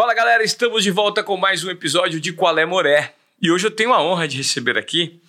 [0.00, 3.12] Fala galera, estamos de volta com mais um episódio de Qual é Moré.
[3.38, 5.20] E hoje eu tenho a honra de receber aqui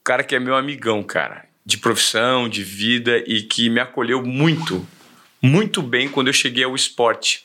[0.00, 4.20] o cara que é meu amigão, cara, de profissão, de vida e que me acolheu
[4.24, 4.84] muito,
[5.40, 7.44] muito bem quando eu cheguei ao esporte.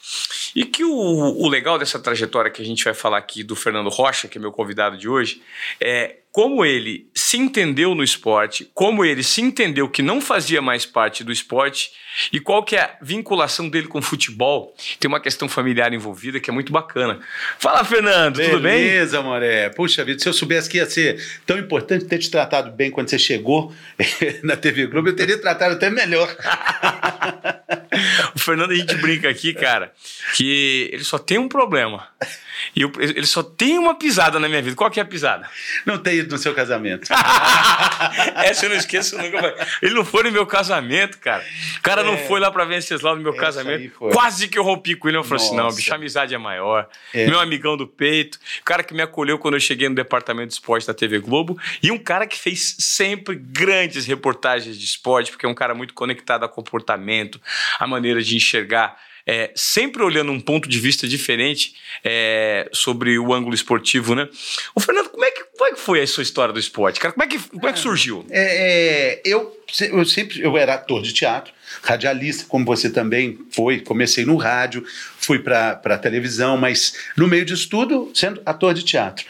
[0.55, 3.91] E que o, o legal dessa trajetória que a gente vai falar aqui do Fernando
[3.91, 5.43] Rocha, que é meu convidado de hoje,
[5.79, 10.85] é como ele se entendeu no esporte, como ele se entendeu que não fazia mais
[10.85, 11.91] parte do esporte
[12.31, 14.73] e qual que é a vinculação dele com o futebol.
[14.97, 17.19] Tem uma questão familiar envolvida que é muito bacana.
[17.59, 18.77] Fala, Fernando, Beleza, tudo bem?
[18.79, 19.69] Beleza, Moré.
[19.69, 23.09] Puxa vida, se eu soubesse que ia ser tão importante ter te tratado bem quando
[23.09, 23.73] você chegou
[24.41, 26.33] na TV Globo, eu teria tratado até melhor.
[28.33, 29.91] o Fernando, a gente brinca aqui, cara,
[30.35, 32.07] que ele só tem um problema.
[32.75, 34.75] E ele só tem uma pisada na minha vida.
[34.75, 35.49] Qual que é a pisada?
[35.85, 37.07] Não ter no seu casamento.
[38.43, 39.55] Essa eu não esqueço nunca.
[39.81, 41.43] Ele não foi no meu casamento, cara.
[41.77, 42.03] O cara é.
[42.03, 43.91] não foi lá pra Venceslau no meu casamento.
[44.11, 45.17] Quase que eu rompi com ele.
[45.17, 46.87] Eu falei assim: não, bicho, a amizade é maior.
[47.13, 47.27] É.
[47.27, 48.39] Meu amigão do peito.
[48.59, 51.57] O cara que me acolheu quando eu cheguei no departamento de esporte da TV Globo.
[51.81, 55.93] E um cara que fez sempre grandes reportagens de esporte, porque é um cara muito
[55.93, 57.41] conectado a comportamento,
[57.79, 63.33] a maneira de enxergar é, sempre olhando um ponto de vista diferente é, sobre o
[63.33, 64.27] ângulo esportivo, né?
[64.75, 67.13] O Fernando, como é, que, como é que foi a sua história do esporte, cara?
[67.13, 68.25] Como é que, como é que surgiu?
[68.31, 69.55] É, é eu,
[69.91, 71.53] eu sempre eu era ator de teatro,
[71.83, 73.79] radialista, como você também foi.
[73.79, 74.83] Comecei no rádio,
[75.19, 79.23] fui para a televisão, mas no meio disso tudo, sendo ator de teatro.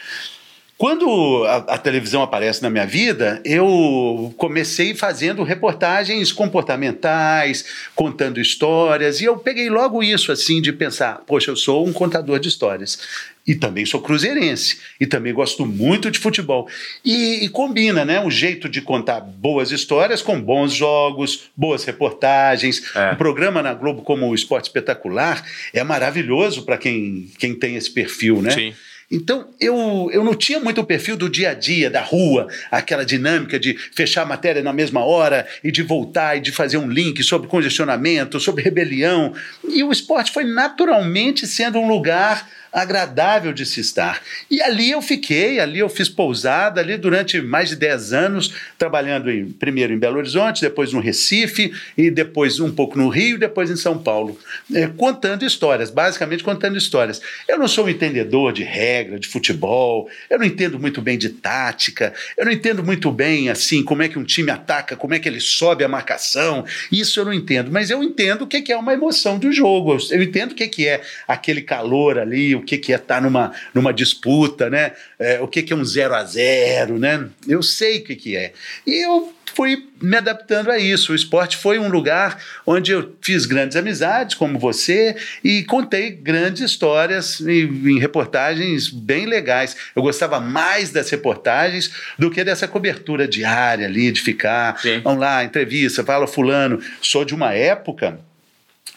[0.82, 9.20] Quando a, a, televisão aparece na minha vida, eu comecei fazendo reportagens comportamentais, contando histórias,
[9.20, 12.98] e eu peguei logo isso assim de pensar: poxa, eu sou um contador de histórias.
[13.46, 14.78] E também sou cruzeirense.
[15.00, 16.68] E também gosto muito de futebol.
[17.04, 18.20] E, e combina, né?
[18.20, 22.82] Um jeito de contar boas histórias com bons jogos, boas reportagens.
[22.94, 23.12] É.
[23.12, 27.90] Um programa na Globo como o Esporte Espetacular é maravilhoso para quem, quem tem esse
[27.90, 28.50] perfil, né?
[28.50, 28.74] Sim.
[29.12, 33.04] Então, eu, eu não tinha muito o perfil do dia a dia, da rua, aquela
[33.04, 36.88] dinâmica de fechar a matéria na mesma hora e de voltar e de fazer um
[36.88, 39.34] link sobre congestionamento, sobre rebelião.
[39.68, 44.22] E o esporte foi naturalmente sendo um lugar agradável de se estar.
[44.50, 49.30] E ali eu fiquei, ali eu fiz pousada, ali durante mais de 10 anos, trabalhando
[49.30, 53.70] em, primeiro em Belo Horizonte, depois no Recife, e depois um pouco no Rio, depois
[53.70, 54.38] em São Paulo,
[54.72, 57.20] é, contando histórias, basicamente contando histórias.
[57.46, 61.28] Eu não sou um entendedor de regra, de futebol, eu não entendo muito bem de
[61.28, 65.18] tática, eu não entendo muito bem, assim, como é que um time ataca, como é
[65.18, 68.76] que ele sobe a marcação, isso eu não entendo, mas eu entendo o que é
[68.76, 72.92] uma emoção do jogo, eu entendo o que é aquele calor ali, o que, que
[72.92, 74.92] é estar tá numa, numa disputa, né?
[75.18, 77.28] É, o que, que é um zero a zero, né?
[77.46, 78.52] Eu sei o que, que é.
[78.86, 81.12] E eu fui me adaptando a isso.
[81.12, 86.62] O esporte foi um lugar onde eu fiz grandes amizades, como você, e contei grandes
[86.62, 89.76] histórias em, em, reportagens bem legais.
[89.94, 95.00] Eu gostava mais das reportagens do que dessa cobertura diária ali, de ficar, Sim.
[95.02, 96.80] vamos lá, entrevista, fala fulano.
[97.00, 98.18] Sou de uma época,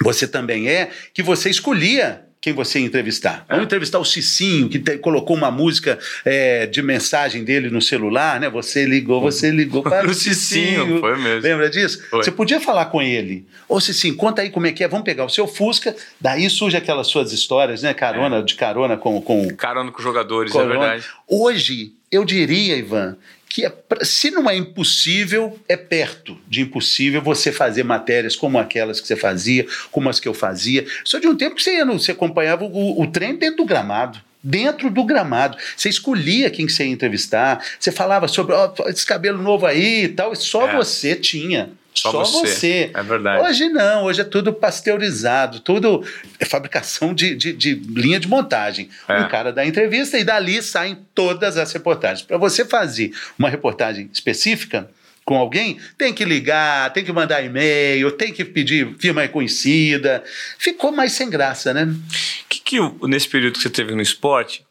[0.01, 3.44] você também é, que você escolhia quem você ia entrevistar.
[3.50, 3.66] Vamos é.
[3.66, 8.47] entrevistar o Cicinho, que te, colocou uma música é, de mensagem dele no celular, né?
[8.51, 11.00] Você ligou, você ligou para o Cicinho.
[11.00, 11.41] Foi mesmo.
[11.41, 12.05] Lembra disso?
[12.07, 12.23] Foi.
[12.23, 13.47] Você podia falar com ele.
[13.67, 14.88] Ô Cicinho, conta aí como é que é.
[14.88, 17.95] Vamos pegar o seu Fusca, daí surge aquelas suas histórias, né?
[17.95, 18.41] Carona, é.
[18.44, 19.47] de carona com, com...
[19.55, 21.03] Carona com jogadores, é verdade.
[21.28, 23.17] Hoje, eu diria, Ivan,
[23.55, 28.99] que é, se não é impossível, é perto de impossível você fazer matérias como aquelas
[28.99, 30.85] que você fazia, como as que eu fazia.
[31.05, 34.19] Só de um tempo que você, ia, você acompanhava o, o trem dentro do gramado
[34.43, 35.57] dentro do gramado.
[35.75, 40.03] Você escolhia quem que você ia entrevistar, você falava sobre oh, esse cabelo novo aí
[40.03, 40.75] e tal, e só é.
[40.75, 41.72] você tinha.
[41.95, 42.47] Só, Só você.
[42.47, 42.91] você.
[42.94, 43.47] É verdade.
[43.47, 46.03] Hoje não, hoje é tudo pasteurizado, tudo
[46.39, 48.89] é fabricação de, de, de linha de montagem.
[49.07, 49.19] É.
[49.22, 52.22] Um cara dá entrevista e dali saem todas as reportagens.
[52.22, 54.89] Para você fazer uma reportagem específica,
[55.23, 60.23] com alguém, tem que ligar, tem que mandar e-mail, tem que pedir firma reconhecida.
[60.59, 61.84] Ficou mais sem graça, né?
[61.84, 64.64] O que, que nesse período que você teve no esporte,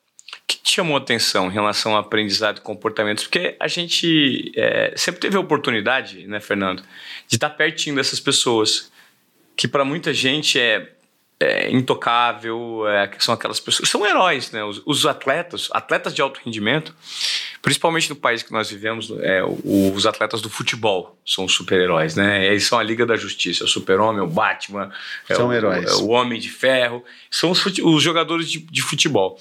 [0.47, 3.25] que te chamou a atenção em relação ao aprendizado e comportamentos?
[3.25, 6.83] Porque a gente é, sempre teve a oportunidade, né, Fernando,
[7.27, 8.93] de estar pertinho dessas pessoas,
[9.57, 10.91] que para muita gente é,
[11.41, 14.63] é intocável, é, são aquelas pessoas, são heróis, né?
[14.65, 16.95] Os, os, atletas, atletas de alto rendimento,
[17.63, 22.47] principalmente no país que nós vivemos, é, os atletas do futebol são super-heróis, né?
[22.47, 24.91] Eles são a Liga da Justiça, o Super-Homem, o Batman,
[25.29, 25.91] é são o, heróis.
[25.91, 29.39] É o Homem de Ferro, são os, os jogadores de, de futebol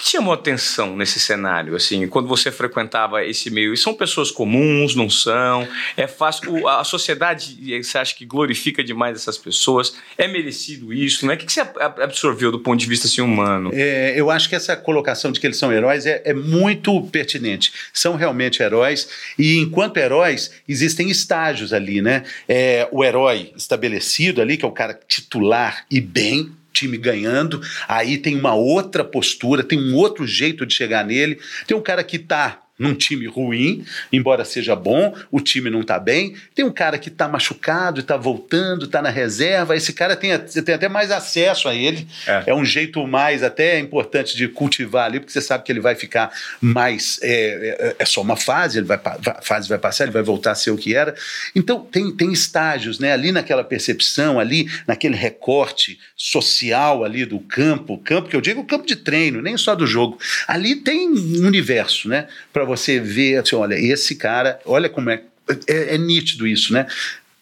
[0.00, 3.74] que te chamou atenção nesse cenário, assim, quando você frequentava esse meio?
[3.74, 5.68] E são pessoas comuns, não são?
[5.96, 6.66] É fácil?
[6.66, 9.94] A sociedade, você acha que glorifica demais essas pessoas?
[10.16, 11.26] É merecido isso?
[11.26, 11.36] Não é?
[11.36, 11.60] O que você
[12.02, 13.70] absorveu do ponto de vista assim, humano?
[13.74, 17.72] É, eu acho que essa colocação de que eles são heróis é, é muito pertinente.
[17.92, 19.08] São realmente heróis
[19.38, 22.24] e, enquanto heróis, existem estágios ali, né?
[22.48, 28.18] É, o herói estabelecido ali, que é o cara titular e bem, time ganhando, aí
[28.18, 31.38] tem uma outra postura, tem um outro jeito de chegar nele.
[31.66, 35.98] Tem um cara que está num time ruim, embora seja bom, o time não está
[35.98, 36.34] bem.
[36.54, 39.76] Tem um cara que está machucado, está voltando, está na reserva.
[39.76, 42.08] Esse cara tem, tem até mais acesso a ele.
[42.26, 42.44] É.
[42.46, 42.54] é.
[42.54, 46.32] um jeito mais até importante de cultivar ali, porque você sabe que ele vai ficar
[46.58, 47.20] mais.
[47.22, 50.52] É, é, é só uma fase, ele vai, a fase vai passar, ele vai voltar
[50.52, 51.14] a ser o que era.
[51.54, 53.12] Então tem, tem estágios, né?
[53.12, 58.86] Ali naquela percepção, ali naquele recorte social ali do campo, campo que eu digo campo
[58.86, 60.18] de treino, nem só do jogo.
[60.48, 62.26] Ali tem um universo, né?
[62.54, 65.22] Para você ver, assim, olha, esse cara, olha como é,
[65.66, 66.86] é, é nítido isso, né?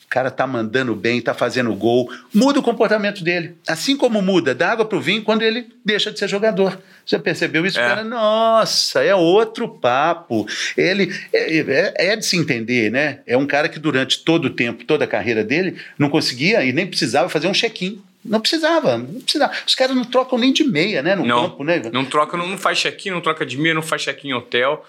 [0.05, 3.57] O cara tá mandando bem, tá fazendo gol, muda o comportamento dele.
[3.69, 6.81] Assim como muda da água pro vinho quando ele deixa de ser jogador.
[7.05, 7.79] Já percebeu isso?
[7.79, 7.87] É.
[7.87, 10.47] Cara, nossa, é outro papo.
[10.75, 13.19] Ele é, é, é, de se entender, né?
[13.27, 16.73] É um cara que durante todo o tempo, toda a carreira dele, não conseguia e
[16.73, 18.03] nem precisava fazer um check-in.
[18.29, 19.53] Não precisava, não precisava.
[19.67, 21.15] Os caras não trocam nem de meia, né?
[21.15, 21.83] No não, campo, né?
[21.93, 24.85] Não troca, não, não faz check-in, não troca de meia, não faz check-in em hotel,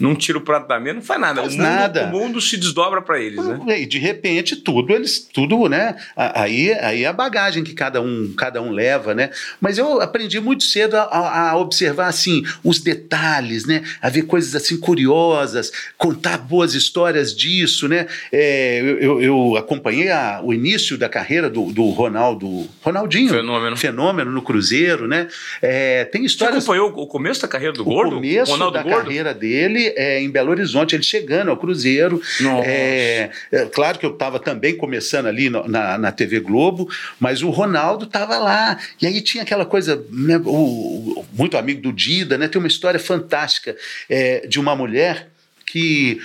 [0.00, 1.42] não tira o prato da meia, não faz nada.
[1.42, 2.06] Faz o, mundo, nada.
[2.06, 3.80] o mundo se desdobra para eles, né?
[3.80, 5.94] E de repente tudo eles, tudo, né?
[6.16, 9.30] Aí, aí é a bagagem que cada um, cada um leva, né?
[9.60, 13.82] Mas eu aprendi muito cedo a, a observar assim os detalhes, né?
[14.00, 18.06] A ver coisas assim curiosas, contar boas histórias disso, né?
[18.32, 23.28] É, eu, eu, acompanhei a, o início da carreira do, do Ronaldo Ronaldinho.
[23.28, 23.76] Fenômeno.
[23.76, 25.28] Fenômeno no Cruzeiro, né?
[25.60, 26.64] É, tem histórias.
[26.64, 28.12] Você acompanhou o começo da carreira do Gordo?
[28.12, 29.04] O começo Ronaldo da Gordo?
[29.04, 32.20] carreira dele é, em Belo Horizonte, ele chegando ao Cruzeiro.
[32.64, 36.88] É, é, claro que eu estava também começando ali no, na, na TV Globo,
[37.18, 38.78] mas o Ronaldo estava lá.
[39.00, 42.48] E aí tinha aquela coisa, né, o, o, muito amigo do Dida, né?
[42.48, 43.76] Tem uma história fantástica
[44.08, 45.28] é, de uma mulher
[45.66, 46.18] que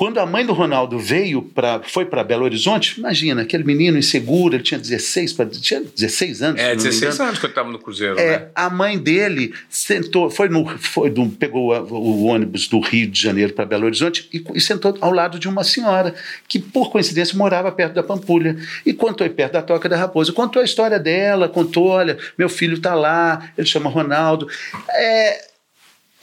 [0.00, 4.54] quando a mãe do Ronaldo veio para foi para Belo Horizonte, imagina, aquele menino inseguro,
[4.54, 6.58] ele tinha 16, tinha 16 anos.
[6.58, 8.46] É, 16 anos quando estava no Cruzeiro, é, né?
[8.54, 13.52] A mãe dele sentou, foi no, foi no, pegou o ônibus do Rio de Janeiro
[13.52, 16.14] para Belo Horizonte e, e, sentou ao lado de uma senhora
[16.48, 18.56] que, por coincidência, morava perto da Pampulha
[18.86, 20.32] e contou perto da Toca da Raposa.
[20.32, 24.48] Contou a história dela, contou, olha, meu filho está lá, ele chama Ronaldo.
[24.94, 25.44] É,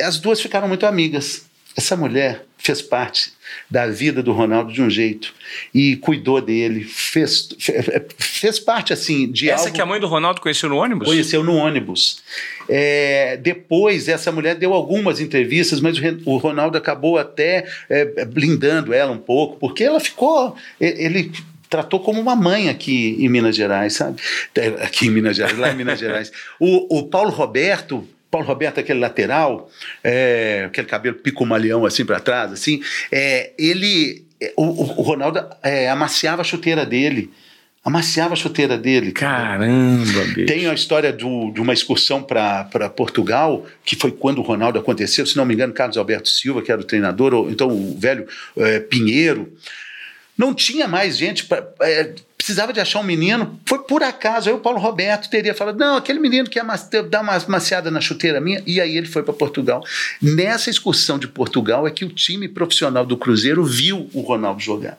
[0.01, 1.45] as duas ficaram muito amigas.
[1.75, 3.31] Essa mulher fez parte
[3.69, 5.33] da vida do Ronaldo de um jeito
[5.73, 7.49] e cuidou dele, fez,
[8.17, 9.75] fez parte assim de Essa algo...
[9.75, 11.07] que a mãe do Ronaldo conheceu no ônibus?
[11.07, 12.21] Conheceu no ônibus.
[12.67, 19.11] É, depois, essa mulher deu algumas entrevistas, mas o Ronaldo acabou até é, blindando ela
[19.11, 20.55] um pouco, porque ela ficou...
[20.79, 21.31] Ele
[21.69, 24.21] tratou como uma mãe aqui em Minas Gerais, sabe?
[24.81, 26.31] Aqui em Minas Gerais, lá em Minas Gerais.
[26.59, 29.69] O, o Paulo Roberto Paulo Roberto, aquele lateral,
[30.03, 32.81] é, aquele cabelo pico-maleão assim para trás, assim,
[33.11, 34.25] é, ele,
[34.55, 37.31] o, o Ronaldo é, amaciava a chuteira dele.
[37.83, 39.13] Amaciava a chuteira dele.
[39.13, 40.45] Caramba, bicho.
[40.45, 45.25] Tem a história do, de uma excursão para Portugal, que foi quando o Ronaldo aconteceu,
[45.25, 48.27] se não me engano, Carlos Alberto Silva, que era o treinador, ou então o velho
[48.57, 49.53] é, Pinheiro.
[50.37, 52.13] Não tinha mais gente pra, é,
[52.47, 54.47] precisava de achar um menino, foi por acaso.
[54.47, 57.99] Aí o Paulo Roberto teria falado: não, aquele menino que ia dar uma maciada na
[57.99, 59.83] chuteira minha, e aí ele foi para Portugal.
[60.21, 64.97] Nessa excursão de Portugal é que o time profissional do Cruzeiro viu o Ronaldo jogar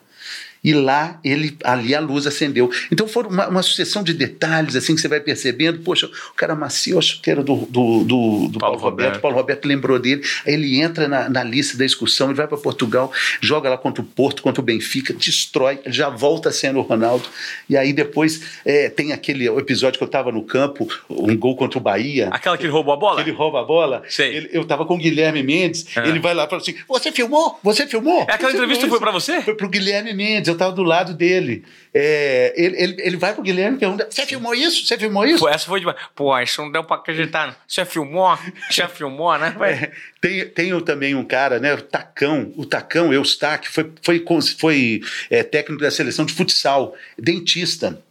[0.63, 2.71] e lá ele ali a luz acendeu.
[2.91, 5.81] Então foram uma, uma, sucessão de detalhes assim que você vai percebendo.
[5.81, 8.83] Poxa, o cara macio a chuteira do, do, do, do Paulo, Paulo Roberto.
[8.83, 9.21] Roberto.
[9.21, 10.23] Paulo Roberto lembrou dele.
[10.47, 14.03] Aí ele entra na, na lista da excursão, ele vai para Portugal, joga lá contra
[14.03, 17.29] o Porto, contra o Benfica, destrói, já volta sendo o Ronaldo.
[17.69, 21.79] E aí depois é, tem aquele episódio que eu estava no campo, um gol contra
[21.79, 22.29] o Bahia.
[22.31, 23.23] Aquela que ele roubou a bola?
[23.23, 24.03] Que ele rouba a bola.
[24.19, 26.09] Ele, eu estava com o Guilherme Mendes, é.
[26.09, 27.59] ele vai lá e fala assim: Você filmou?
[27.63, 28.27] Você filmou?
[28.29, 29.43] É aquela você entrevista foi para você?
[29.43, 31.65] Foi para o Guilherme Mendes eu estava do lado dele.
[31.95, 34.87] É, ele, ele, ele, vai pro Guilherme e pergunta: Você filmou isso?
[34.87, 35.41] Você filmou isso?
[35.41, 35.97] Pô, essa foi demais.
[36.15, 37.57] Pô, isso não deu pra acreditar.
[37.67, 38.39] Você filmou?
[38.71, 39.55] Você filmou, né?
[39.61, 41.75] É, tem, tem também um cara, né?
[41.75, 44.25] O Tacão, o Tacão Eustáquio, foi, foi,
[44.59, 45.01] foi
[45.31, 48.03] é, técnico da seleção de futsal, dentista.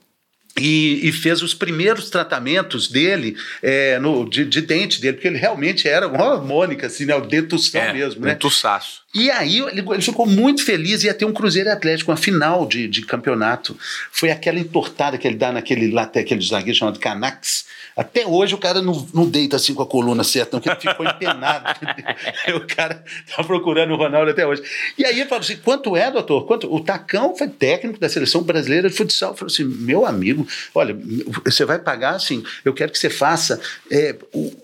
[0.59, 5.37] E, e, fez os primeiros tratamentos dele é, no, de, de, dente dele, porque ele
[5.37, 7.15] realmente era uma Mônica, assim, né?
[7.15, 8.33] O dentução é, mesmo, né?
[8.33, 9.03] Dentussaço.
[9.17, 13.01] E aí ele, ficou muito feliz, ia ter um Cruzeiro Atlético, uma final de, de
[13.01, 13.75] campeonato.
[14.11, 17.65] Foi aquela entortada que ele dá naquele, lá, aquele zagueiro chamado Canax.
[17.95, 20.93] Até hoje o cara não, não deita assim com a coluna certa, não, porque ele
[20.93, 21.65] ficou empenado.
[22.55, 23.03] o cara
[23.35, 24.61] tá procurando o Ronaldo até hoje.
[24.95, 26.45] E aí ele falou assim: quanto é, doutor?
[26.45, 26.71] Quanto?
[26.71, 29.33] O Tacão foi técnico da seleção brasileira de futsal.
[29.33, 30.95] Falou assim: meu amigo, olha,
[31.43, 33.59] você vai pagar assim, eu quero que você faça
[33.89, 34.55] é, o,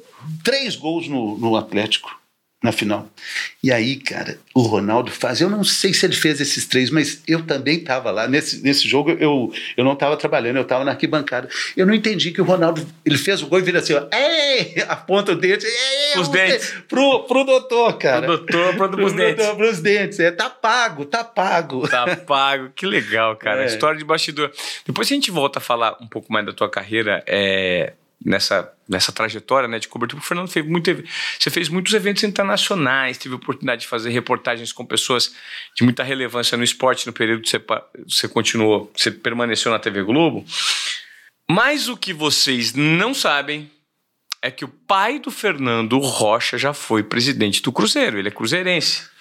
[0.44, 2.22] três gols no, no Atlético
[2.64, 3.10] na final.
[3.62, 5.42] E aí, cara, o Ronaldo faz.
[5.42, 8.26] Eu não sei se ele fez esses três, mas eu também estava lá.
[8.26, 11.50] Nesse, nesse jogo eu, eu não estava trabalhando, eu estava na arquibancada.
[11.76, 14.82] Eu não entendi que o Ronaldo ele fez o gol e vira assim, ó, ei!
[14.88, 16.74] aponta o dedo, ei, os dentes.
[16.88, 18.26] Pro, pro doutor, cara.
[18.26, 19.36] Pro doutor, pro, pros dentes.
[19.36, 20.20] Doutor, pros dentes.
[20.22, 21.86] É, tá pago, tá pago.
[21.90, 22.70] Tá pago.
[22.74, 23.64] Que legal, cara.
[23.64, 23.66] É.
[23.66, 24.50] História de bastidor.
[24.86, 27.22] Depois a gente volta a falar um pouco mais da tua carreira.
[27.28, 27.92] É
[28.26, 31.04] nessa, nessa trajetória né, de cobertura, o Fernando fez muito,
[31.40, 35.34] você fez muitos eventos internacionais, teve a oportunidade de fazer reportagens com pessoas
[35.76, 37.62] de muita relevância no esporte no período que você,
[38.08, 40.46] você continuou, você permaneceu na TV Globo.
[41.50, 43.70] Mas o que vocês não sabem
[44.42, 49.13] é que o pai do Fernando Rocha já foi presidente do Cruzeiro, ele é cruzeirense.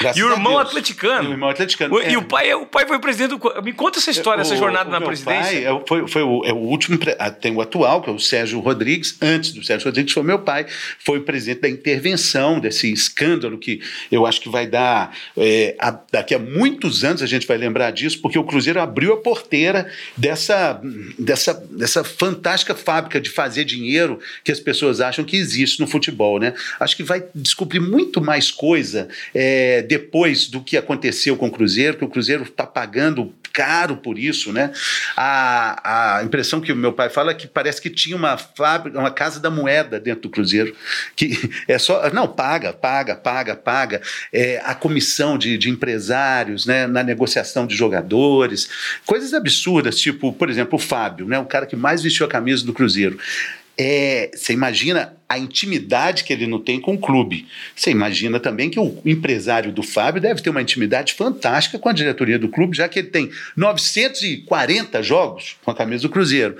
[0.00, 1.24] Graças e o irmão atleticano.
[1.24, 1.94] E o irmão atleticano.
[1.94, 2.12] O, é.
[2.12, 3.62] E o pai, o pai foi presidente do.
[3.62, 5.42] Me conta essa história, o, essa jornada na presidência.
[5.42, 6.98] Pai é, foi, foi o, é o último.
[7.18, 9.18] Ah, tem o atual, que é o Sérgio Rodrigues.
[9.20, 10.64] Antes do Sérgio Rodrigues, foi meu pai.
[10.98, 15.14] Foi o presidente da intervenção desse escândalo que eu acho que vai dar.
[15.36, 19.12] É, a, daqui a muitos anos a gente vai lembrar disso, porque o Cruzeiro abriu
[19.12, 20.80] a porteira dessa,
[21.18, 26.38] dessa, dessa fantástica fábrica de fazer dinheiro que as pessoas acham que existe no futebol,
[26.38, 26.54] né?
[26.78, 29.06] Acho que vai descobrir muito mais coisa.
[29.34, 34.16] É, depois do que aconteceu com o Cruzeiro, que o Cruzeiro está pagando caro por
[34.16, 34.70] isso, né?
[35.16, 38.96] A, a impressão que o meu pai fala é que parece que tinha uma fábrica,
[38.96, 40.76] uma casa da moeda dentro do Cruzeiro,
[41.16, 44.00] que é só, não, paga, paga, paga, paga,
[44.32, 48.70] é, a comissão de, de empresários, né, na negociação de jogadores,
[49.04, 52.64] coisas absurdas, tipo, por exemplo, o Fábio, né, o cara que mais vestiu a camisa
[52.64, 53.18] do Cruzeiro.
[53.76, 57.46] É, você imagina a intimidade que ele não tem com o clube.
[57.74, 61.92] Você imagina também que o empresário do Fábio deve ter uma intimidade fantástica com a
[61.92, 66.56] diretoria do clube, já que ele tem 940 jogos com a camisa do Cruzeiro.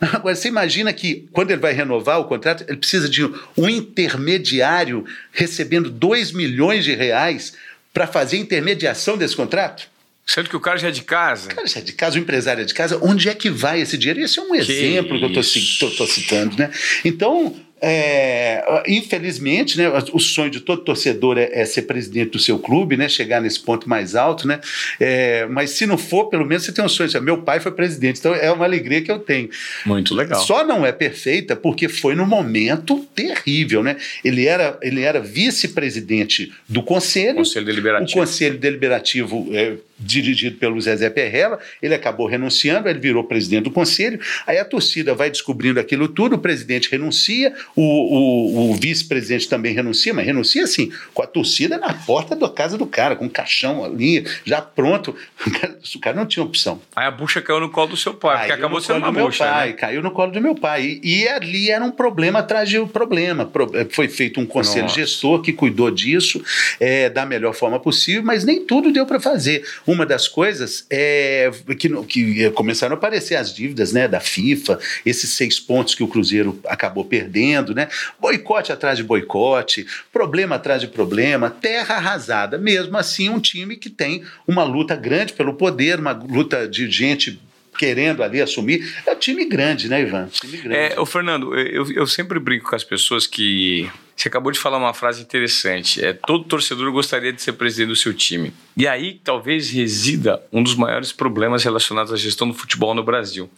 [0.00, 3.24] Agora, você imagina que quando ele vai renovar o contrato, ele precisa de
[3.56, 7.54] um intermediário recebendo 2 milhões de reais
[7.94, 9.91] para fazer intermediação desse contrato?
[10.24, 11.50] Sendo que o cara já é de casa.
[11.50, 12.98] O cara já é de casa, o empresário é de casa.
[13.02, 14.20] Onde é que vai esse dinheiro?
[14.20, 16.70] Esse é um que exemplo que eu estou citando, né?
[17.04, 22.56] Então, é, infelizmente, né, o sonho de todo torcedor é, é, ser presidente do seu
[22.56, 24.60] clube, né, chegar nesse ponto mais alto, né,
[25.00, 27.10] é, mas se não for, pelo menos você tem um sonho.
[27.20, 29.50] Meu pai foi presidente, então é uma alegria que eu tenho.
[29.84, 30.40] Muito legal.
[30.40, 33.96] Só não é perfeita porque foi num momento terrível, né?
[34.24, 38.10] Ele era, ele era vice-presidente do conselho, conselho deliberativo.
[38.10, 43.70] o conselho deliberativo é, dirigido pelo Zezé Perrella, ele acabou renunciando, ele virou presidente do
[43.70, 49.48] conselho, aí a torcida vai descobrindo aquilo tudo, o presidente renuncia, o, o, o vice-presidente
[49.48, 53.26] também renuncia, mas renuncia assim, com a torcida na porta da casa do cara, com
[53.26, 55.14] um caixão ali, já pronto.
[55.44, 56.80] O cara, o cara não tinha opção.
[56.94, 59.26] Aí a bucha caiu no colo do seu pai, caiu porque acabou sendo uma meu
[59.26, 59.44] bucha.
[59.44, 59.72] Pai, né?
[59.72, 61.00] Caiu no colo do meu pai.
[61.02, 63.50] E, e, ali era um problema atrás de um problema.
[63.90, 64.94] Foi feito um conselho Nossa.
[64.94, 66.42] gestor que cuidou disso
[66.78, 69.66] é, da melhor forma possível, mas nem tudo deu para fazer.
[69.84, 75.30] Uma das coisas é que, que começaram a aparecer as dívidas né, da FIFA, esses
[75.30, 77.88] seis pontos que o Cruzeiro acabou perdendo, né?
[78.20, 82.58] Boicote atrás de boicote, problema atrás de problema, terra arrasada.
[82.58, 87.40] Mesmo assim, um time que tem uma luta grande pelo poder, uma luta de gente
[87.78, 88.94] querendo ali assumir.
[89.06, 90.28] É um time grande, né, Ivan?
[90.28, 90.94] Time grande.
[90.94, 93.90] É, o Fernando, eu, eu sempre brinco com as pessoas que.
[94.14, 96.04] Você acabou de falar uma frase interessante.
[96.04, 98.52] É, todo torcedor gostaria de ser presidente do seu time.
[98.76, 103.50] E aí talvez resida um dos maiores problemas relacionados à gestão do futebol no Brasil.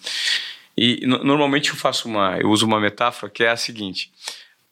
[0.77, 4.13] E normalmente eu faço uma, eu uso uma metáfora que é a seguinte: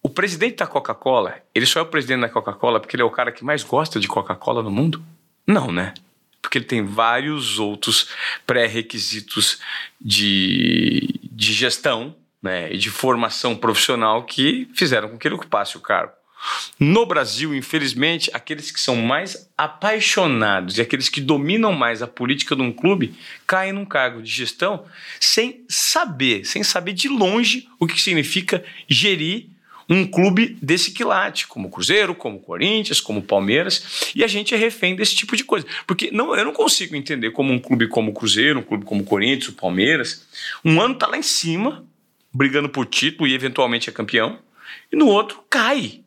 [0.02, 3.10] o presidente da Coca-Cola, ele só é o presidente da Coca-Cola porque ele é o
[3.10, 5.02] cara que mais gosta de Coca-Cola no mundo?
[5.46, 5.94] Não, né?
[6.40, 8.10] Porque ele tem vários outros
[8.44, 9.60] pré-requisitos
[10.00, 15.80] de, de gestão né, e de formação profissional que fizeram com que ele ocupasse o
[15.80, 16.12] cargo.
[16.78, 22.56] No Brasil, infelizmente, aqueles que são mais apaixonados e aqueles que dominam mais a política
[22.56, 23.14] de um clube
[23.46, 24.84] caem num cargo de gestão
[25.20, 29.46] sem saber, sem saber de longe o que significa gerir
[29.88, 34.26] um clube desse quilate, como o Cruzeiro, como o Corinthians, como o Palmeiras, e a
[34.26, 35.66] gente é refém desse tipo de coisa.
[35.86, 39.02] Porque não, eu não consigo entender como um clube como o Cruzeiro, um clube como
[39.02, 40.26] o Corinthians, o Palmeiras,
[40.64, 41.84] um ano está lá em cima,
[42.32, 44.38] brigando por título e eventualmente é campeão,
[44.90, 46.01] e no outro cai.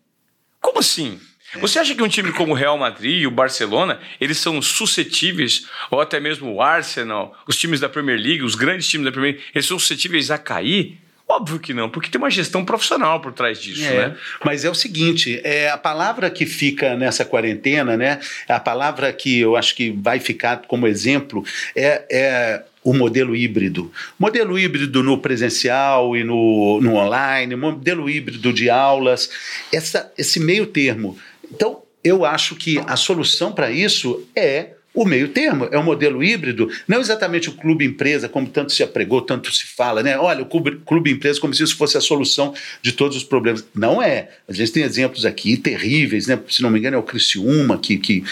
[0.66, 1.20] Como assim?
[1.62, 5.68] Você acha que um time como o Real Madrid e o Barcelona, eles são suscetíveis,
[5.92, 9.36] ou até mesmo o Arsenal, os times da Premier League, os grandes times da Premier
[9.36, 10.98] League, eles são suscetíveis a cair?
[11.30, 14.18] Óbvio que não, porque tem uma gestão profissional por trás disso, é, né?
[14.44, 18.20] Mas é o seguinte, é a palavra que fica nessa quarentena, né?
[18.48, 21.46] A palavra que eu acho que vai ficar como exemplo
[21.76, 23.92] é, é o modelo híbrido.
[24.18, 29.28] Modelo híbrido no presencial e no, no online, modelo híbrido de aulas,
[29.74, 31.18] essa, esse meio termo.
[31.52, 36.24] Então, eu acho que a solução para isso é o meio termo, é um modelo
[36.24, 40.18] híbrido, não exatamente o clube empresa, como tanto se apregou, tanto se fala, né?
[40.18, 43.66] Olha, o clube, clube empresa como se isso fosse a solução de todos os problemas.
[43.76, 44.30] Não é.
[44.48, 46.40] A gente tem exemplos aqui terríveis, né?
[46.48, 48.24] Se não me engano, é o Criciúma, que, que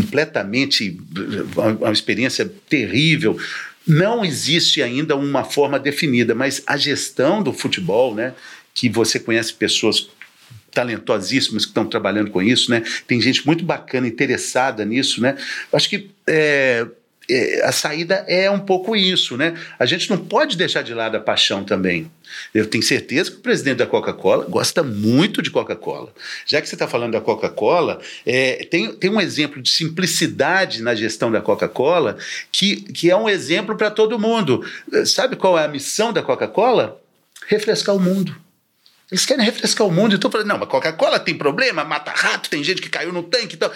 [0.00, 0.98] completamente
[1.56, 3.38] uma experiência terrível.
[3.86, 8.34] Não existe ainda uma forma definida, mas a gestão do futebol, né?
[8.74, 10.08] Que você conhece pessoas
[10.70, 12.82] talentosíssimas que estão trabalhando com isso, né?
[13.06, 15.36] Tem gente muito bacana, interessada nisso, né?
[15.72, 16.86] Acho que é,
[17.64, 19.54] a saída é um pouco isso, né?
[19.78, 22.10] A gente não pode deixar de lado a paixão também.
[22.54, 26.12] Eu tenho certeza que o presidente da Coca-Cola gosta muito de Coca-Cola.
[26.46, 30.94] Já que você está falando da Coca-Cola, é, tem, tem um exemplo de simplicidade na
[30.94, 32.16] gestão da Coca-Cola
[32.50, 34.64] que, que é um exemplo para todo mundo.
[35.04, 37.00] Sabe qual é a missão da Coca-Cola?
[37.46, 38.34] Refrescar o mundo.
[39.10, 40.14] Eles querem refrescar o mundo.
[40.14, 43.56] Então, falando, não, mas Coca-Cola tem problema, mata rato, tem gente que caiu no tanque.
[43.56, 43.70] Então,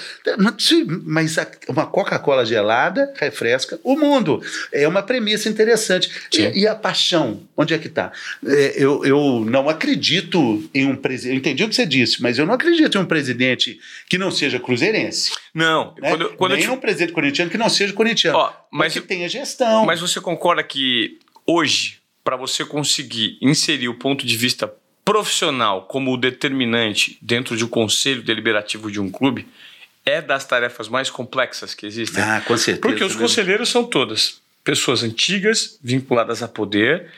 [1.04, 1.36] mas
[1.68, 4.42] uma Coca-Cola gelada refresca o mundo.
[4.70, 6.10] É uma premissa interessante.
[6.34, 8.12] E, e, a paixão, onde é que está?
[8.46, 11.32] É, eu, eu não acredito em um presidente.
[11.34, 14.30] Eu entendi o que você disse, mas eu não acredito em um presidente que não
[14.30, 15.32] seja cruzeirense.
[15.54, 16.10] Não, né?
[16.10, 16.70] quando, quando Nem te...
[16.70, 18.36] um presidente corintiano que não seja corintiano.
[18.36, 19.86] Ó, mas que tenha gestão.
[19.86, 24.70] Mas você concorda que hoje, para você conseguir inserir o ponto de vista
[25.04, 29.48] profissional como o determinante dentro de um conselho deliberativo de um clube
[30.04, 32.22] é das tarefas mais complexas que existem.
[32.22, 32.80] Ah, com certeza.
[32.80, 37.10] Porque os conselheiros são todas pessoas antigas, vinculadas a poder,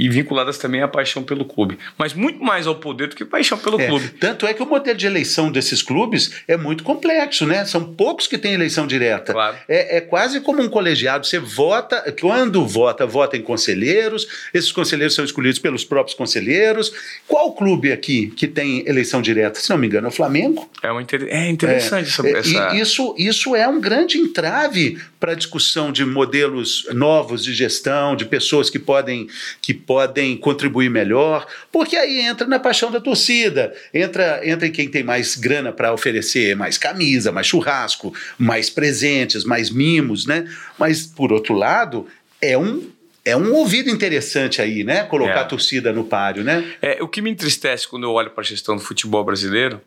[0.00, 1.78] e vinculadas também à paixão pelo clube.
[1.98, 4.08] Mas muito mais ao poder do que paixão pelo é, clube.
[4.18, 7.66] Tanto é que o modelo de eleição desses clubes é muito complexo, né?
[7.66, 9.34] São poucos que têm eleição direta.
[9.34, 9.58] Claro.
[9.68, 11.26] É, é quase como um colegiado.
[11.26, 16.90] Você vota, quando vota, vota em conselheiros, esses conselheiros são escolhidos pelos próprios conselheiros.
[17.28, 19.60] Qual clube aqui que tem eleição direta?
[19.60, 20.66] Se não me engano, é o Flamengo.
[20.82, 21.26] É, uma inter...
[21.28, 22.48] é interessante é, essa.
[22.48, 22.74] essa...
[22.74, 28.24] Isso, isso é um grande entrave para a discussão de modelos novos de gestão, de
[28.24, 29.28] pessoas que podem.
[29.60, 34.88] Que podem contribuir melhor, porque aí entra na paixão da torcida, entra, entra em quem
[34.88, 40.48] tem mais grana para oferecer mais camisa, mais churrasco, mais presentes, mais mimos, né?
[40.78, 42.06] Mas, por outro lado,
[42.40, 42.88] é um
[43.24, 45.02] é um ouvido interessante aí, né?
[45.02, 45.40] Colocar é.
[45.40, 46.72] a torcida no páreo, né?
[46.80, 49.80] É, o que me entristece quando eu olho para a gestão do futebol brasileiro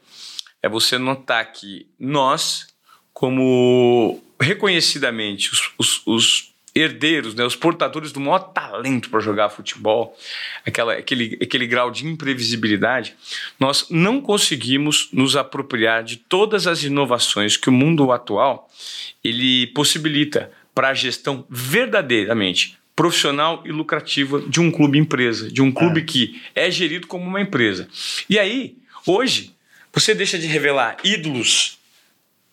[0.61, 2.67] é você notar que nós,
[3.13, 10.17] como reconhecidamente os, os, os herdeiros, né, os portadores do maior talento para jogar futebol,
[10.65, 13.15] aquela, aquele, aquele grau de imprevisibilidade,
[13.59, 18.69] nós não conseguimos nos apropriar de todas as inovações que o mundo atual
[19.23, 25.71] ele possibilita para a gestão verdadeiramente profissional e lucrativa de um clube empresa, de um
[25.71, 26.03] clube é.
[26.03, 27.87] que é gerido como uma empresa.
[28.29, 29.55] E aí, hoje,
[29.91, 31.79] você deixa de revelar ídolos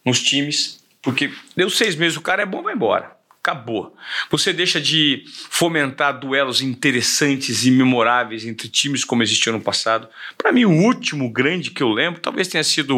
[0.05, 3.97] nos times, porque deu seis meses, o cara é bom, vai embora acabou.
[4.31, 10.09] Você deixa de fomentar duelos interessantes e memoráveis entre times como existiu no passado.
[10.37, 12.97] Para mim, o último grande que eu lembro talvez tenha sido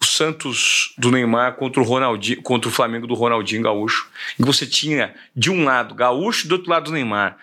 [0.00, 4.46] o Santos do Neymar contra o Ronaldinho, contra o Flamengo do Ronaldinho Gaúcho, em que
[4.46, 7.36] você tinha de um lado Gaúcho e do outro lado do Neymar.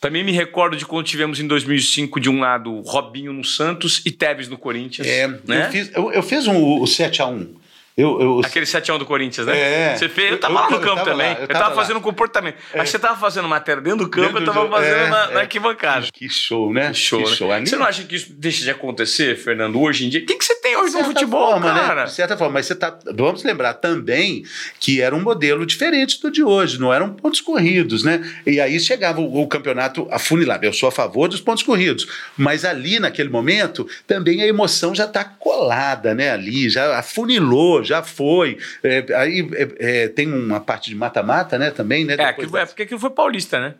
[0.00, 4.10] Também me recordo de quando tivemos em 2005 de um lado Robinho no Santos e
[4.10, 5.06] Tevez no Corinthians.
[5.06, 5.66] É, né?
[5.66, 7.61] eu, fiz, eu, eu fiz um, o 7 a 1
[7.94, 9.92] eu, eu, Aquele 7x1 do Corinthians, né?
[9.92, 9.96] É.
[9.96, 11.34] Você fez, eu tava eu, lá no campo tava também.
[11.34, 12.56] Lá, eu, tava, tava fazendo um comportamento.
[12.72, 12.80] É.
[12.80, 15.08] Acho que você tava fazendo matéria dentro do campo, dentro eu tava do, fazendo é,
[15.10, 15.42] na, na é.
[15.42, 16.06] arquibancada.
[16.10, 16.88] Que show, né?
[16.88, 17.22] Que show.
[17.22, 17.36] Que né?
[17.36, 17.48] show.
[17.66, 20.20] Você não acha que isso deixa de acontecer, Fernando, hoje em dia?
[20.20, 21.80] O que, que você tem hoje no futebol, forma, né?
[21.80, 22.00] cara?
[22.02, 22.04] Né?
[22.06, 22.98] De certa forma, mas você tá.
[23.14, 24.42] Vamos lembrar também
[24.80, 28.22] que era um modelo diferente do de hoje, não eram pontos corridos, né?
[28.46, 30.64] E aí chegava o, o campeonato afunilado.
[30.64, 32.06] Eu sou a favor dos pontos corridos,
[32.38, 36.30] mas ali, naquele momento, também a emoção já está colada, né?
[36.30, 38.58] Ali, já afunilou, já foi.
[38.82, 42.16] É, aí é, é, tem uma parte de mata-mata, né, também, né?
[42.18, 43.74] É, aquilo, é porque aquilo foi paulista, né?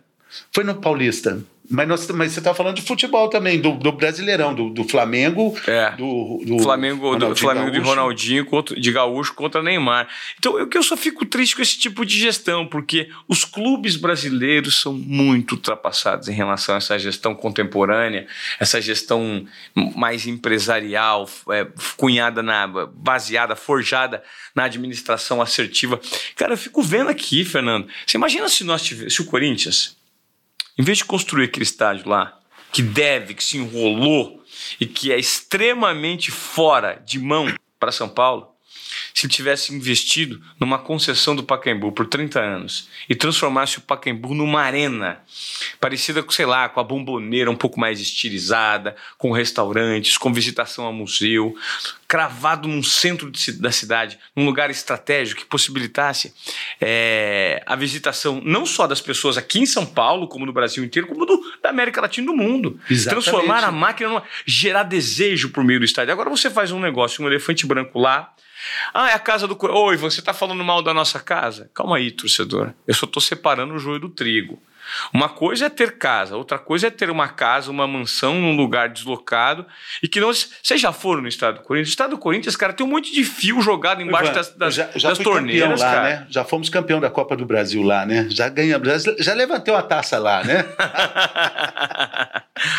[0.51, 1.43] Foi no Paulista.
[1.73, 5.57] Mas, nós, mas você está falando de futebol também, do, do Brasileirão, do, do Flamengo.
[5.67, 5.93] É.
[5.93, 7.79] Do, do Flamengo, do Flamengo de.
[7.79, 10.07] Ronaldinho contra, de Gaúcho contra Neymar.
[10.39, 14.81] Então, eu eu só fico triste com esse tipo de gestão, porque os clubes brasileiros
[14.81, 18.27] são muito ultrapassados em relação a essa gestão contemporânea,
[18.59, 19.47] essa gestão
[19.97, 21.67] mais empresarial, é,
[21.97, 24.23] cunhada na baseada, forjada
[24.55, 26.01] na administração assertiva.
[26.37, 27.87] Cara, eu fico vendo aqui, Fernando.
[28.07, 30.02] Você imagina se nós tivesse, se o Corinthians
[30.79, 32.39] em vez de construir aquele estádio lá,
[32.73, 34.43] que deve, que se enrolou
[34.81, 38.52] e que é extremamente fora de mão para São Paulo,
[39.15, 44.35] se ele tivesse investido numa concessão do Pacaembu por 30 anos e transformasse o Pacaembu
[44.35, 45.21] numa arena
[45.81, 50.87] parecida com, sei lá, com a bomboneira um pouco mais estilizada, com restaurantes, com visitação
[50.87, 51.55] a museu,
[52.13, 56.35] cravado num centro de, da cidade, num lugar estratégico que possibilitasse
[56.79, 61.09] é, a visitação não só das pessoas aqui em São Paulo, como no Brasil inteiro,
[61.09, 62.79] como do, da América Latina e do mundo.
[62.91, 63.25] Exatamente.
[63.25, 64.23] Transformar a máquina numa.
[64.45, 66.13] gerar desejo por meio do estádio.
[66.13, 68.35] Agora você faz um negócio, um elefante branco lá.
[68.93, 69.57] Ah, é a casa do.
[69.61, 71.71] Oi, você está falando mal da nossa casa?
[71.75, 72.73] Calma aí, torcedor.
[72.87, 74.61] Eu só estou separando o joio do trigo.
[75.13, 78.89] Uma coisa é ter casa, outra coisa é ter uma casa, uma mansão num lugar
[78.89, 79.65] deslocado
[80.03, 80.33] e que não.
[80.33, 81.89] Vocês já foram no estado do Corinthians?
[81.89, 84.75] O estado do Corinthians, cara, tem um monte de fio jogado embaixo Ivan, das, das,
[84.75, 86.09] já, já das torneiras, campeão lá, cara.
[86.09, 86.27] né?
[86.29, 88.27] Já fomos campeão da Copa do Brasil lá, né?
[88.31, 90.65] Já ganhamos, já, já levantei uma taça lá, né?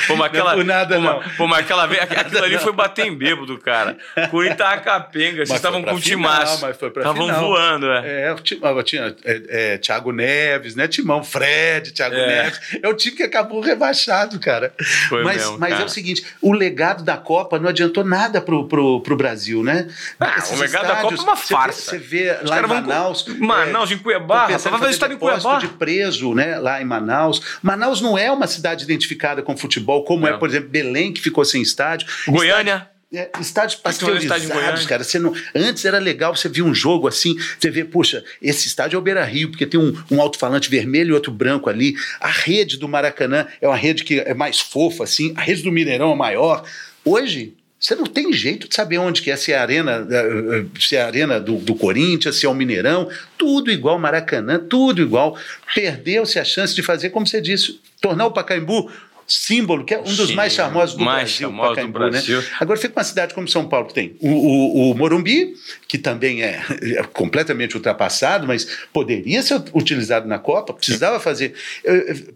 [0.07, 1.23] Pô, mas aquela, Não é por nada, pô, não.
[1.37, 3.97] Pô, mas aquela vez, aquilo ali foi bater em bêbado, cara.
[4.29, 6.61] Corinthians tava capenga, vocês estavam com o timaço.
[6.61, 8.23] mas foi pra Estavam voando, é.
[8.23, 9.41] É, ah, tinha é,
[9.73, 10.87] é, Thiago Neves, né?
[10.87, 12.43] Timão, Fred, Thiago É.
[12.43, 12.59] Neves.
[12.81, 14.73] É o time que acabou rebaixado, cara.
[15.09, 15.81] Foi mas mesmo, mas cara.
[15.81, 19.87] é o seguinte: o legado da Copa não adiantou nada pro, pro, pro Brasil, né?
[20.19, 21.91] Ah, Esses o legado da Copa é uma você vê- farsa.
[21.91, 23.25] Você vê, lá em vão com- Manaus.
[23.39, 25.57] Manaus, em Cuiabá, rapaz, vai estádio em Cuiabá.
[25.57, 26.57] de preso, né?
[26.59, 27.57] Lá em Manaus.
[27.61, 30.33] Manaus não é uma cidade identificada com futebol, como Não.
[30.33, 32.07] é, por exemplo, Belém, que ficou sem estádio.
[32.27, 32.89] Goiânia.
[33.13, 35.03] É, estádios estádio pasteurizados, cara.
[35.03, 38.97] Você não, antes era legal você ver um jogo assim, você vê, puxa, esse estádio
[38.97, 41.93] é o Beira Rio, porque tem um, um alto-falante vermelho e outro branco ali.
[42.19, 45.31] A rede do Maracanã é uma rede que é mais fofa, assim.
[45.37, 46.67] A rede do Mineirão é maior.
[47.05, 47.53] Hoje.
[47.79, 50.65] Você não tem jeito de saber onde que é, se é a arena, eh, eh,
[50.79, 55.01] se é a arena do, do Corinthians, se é o Mineirão, tudo igual Maracanã, tudo
[55.01, 55.37] igual.
[55.75, 58.89] Perdeu-se a chance de fazer, como você disse, tornar o Pacaembu
[59.27, 62.41] símbolo, que é um dos Sim, mais charmosos do mais Brasil, charmoso do Pacaembu, Brasil.
[62.41, 62.47] né?
[62.59, 65.55] Agora fica uma cidade como São Paulo que tem o, o, o Morumbi,
[65.87, 66.61] que também é,
[66.97, 71.53] é completamente ultrapassado, mas poderia ser utilizado na Copa, precisava fazer.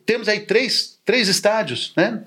[0.06, 2.22] Temos aí três, três estádios, né?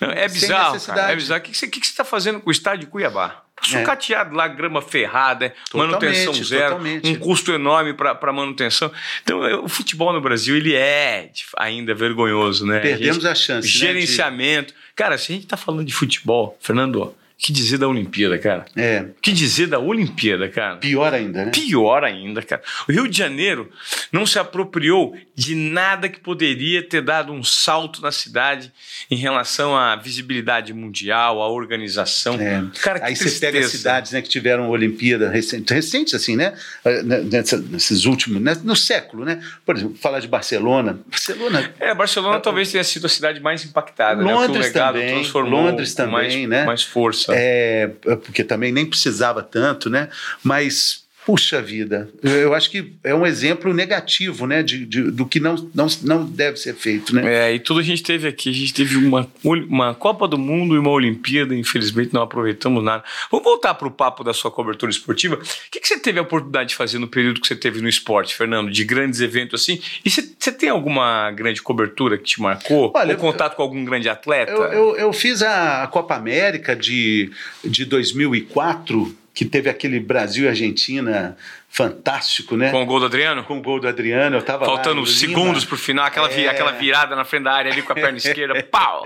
[0.00, 1.12] Não, é bizarro, cara.
[1.12, 1.40] É bizarro.
[1.40, 3.45] O que você que que você tá fazendo com o estádio de Cuiabá?
[3.62, 3.78] É.
[3.80, 7.08] Sucateado lá, grama ferrada, Totalmente, manutenção zero, totalmente.
[7.08, 8.92] um custo enorme para manutenção.
[9.22, 12.80] Então, é, o futebol no Brasil, ele é ainda vergonhoso, né?
[12.80, 13.66] Perdemos a, a chance.
[13.66, 14.74] gente, né, de- gerenciamento.
[14.94, 18.64] Cara, se a gente tá falando de futebol, Fernando, que dizer da Olimpíada, cara?
[18.74, 20.76] É, O que dizer da Olimpíada, cara?
[20.78, 21.50] pior ainda, né?
[21.50, 22.62] Pior ainda, cara.
[22.88, 23.70] O Rio de Janeiro
[24.10, 28.72] não se apropriou de nada que poderia ter dado um salto na cidade
[29.10, 32.34] em relação à visibilidade mundial, à organização.
[32.40, 32.64] É.
[32.80, 33.52] Cara, que Aí você tristeza.
[33.52, 36.54] pega cidades né, que tiveram Olimpíada recente, recentes, assim, né?
[36.84, 39.42] Eh, nessa- Nesses últimos, né, no século, né?
[39.64, 40.98] Por exemplo, falar de Barcelona.
[41.06, 44.32] Barcelona É, Barcelona talvez tenha sido a cidade mais impactada, né?
[44.32, 46.64] Londres legado também, Londres também, mais, né?
[46.64, 47.25] mais força.
[47.32, 47.88] É,
[48.24, 50.08] porque também nem precisava tanto, né?
[50.42, 54.62] Mas, puxa vida, eu acho que é um exemplo negativo, né?
[54.62, 57.48] De, de- do que não, não, não deve ser feito, né?
[57.50, 58.48] É, e tudo a gente teve aqui.
[58.48, 63.02] A gente teve uma, uma Copa do Mundo e uma Olimpíada, infelizmente não aproveitamos nada.
[63.28, 65.34] Vamos voltar para o papo da sua cobertura esportiva.
[65.34, 67.88] O que, que você teve a oportunidade de fazer no período que você teve no
[67.88, 68.70] esporte, Fernando?
[68.70, 69.80] De grandes eventos assim?
[70.04, 72.92] E você, você tem alguma grande cobertura que te marcou?
[72.94, 74.52] Olha, Ou contato com algum grande atleta?
[74.52, 77.32] Eu, eu, eu fiz a Copa América de,
[77.64, 81.36] de 2004, que teve aquele Brasil e Argentina
[81.68, 82.70] fantástico, né?
[82.70, 83.44] Com o gol do Adriano?
[83.44, 86.48] Com o gol do Adriano, eu tava Faltando lá, segundos pro final, aquela, vi- É.
[86.48, 89.04] aquela virada na frente da área ali com a perna esquerda, pau!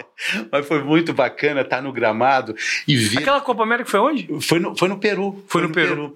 [0.52, 2.54] Mas foi muito bacana estar no gramado
[2.86, 3.18] e ver.
[3.18, 4.28] Aquela Copa América foi onde?
[4.40, 5.44] Foi no, foi no Peru.
[5.48, 6.14] Foi no Peru.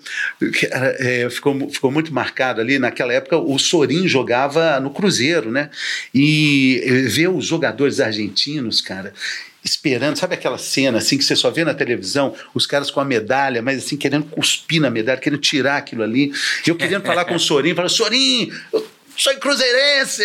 [0.71, 2.79] Cara, é, ficou, ficou muito marcado ali.
[2.79, 5.71] Naquela época, o Sorin jogava no Cruzeiro, né?
[6.15, 9.13] E eh, ver os jogadores argentinos, cara.
[9.65, 13.05] Esperando, sabe aquela cena assim que você só vê na televisão, os caras com a
[13.05, 16.31] medalha, mas assim, querendo cuspir na medalha, querendo tirar aquilo ali.
[16.67, 18.53] Eu querendo falar com o Sorin, falando, Sorin,
[19.17, 20.25] sou cruzeirense!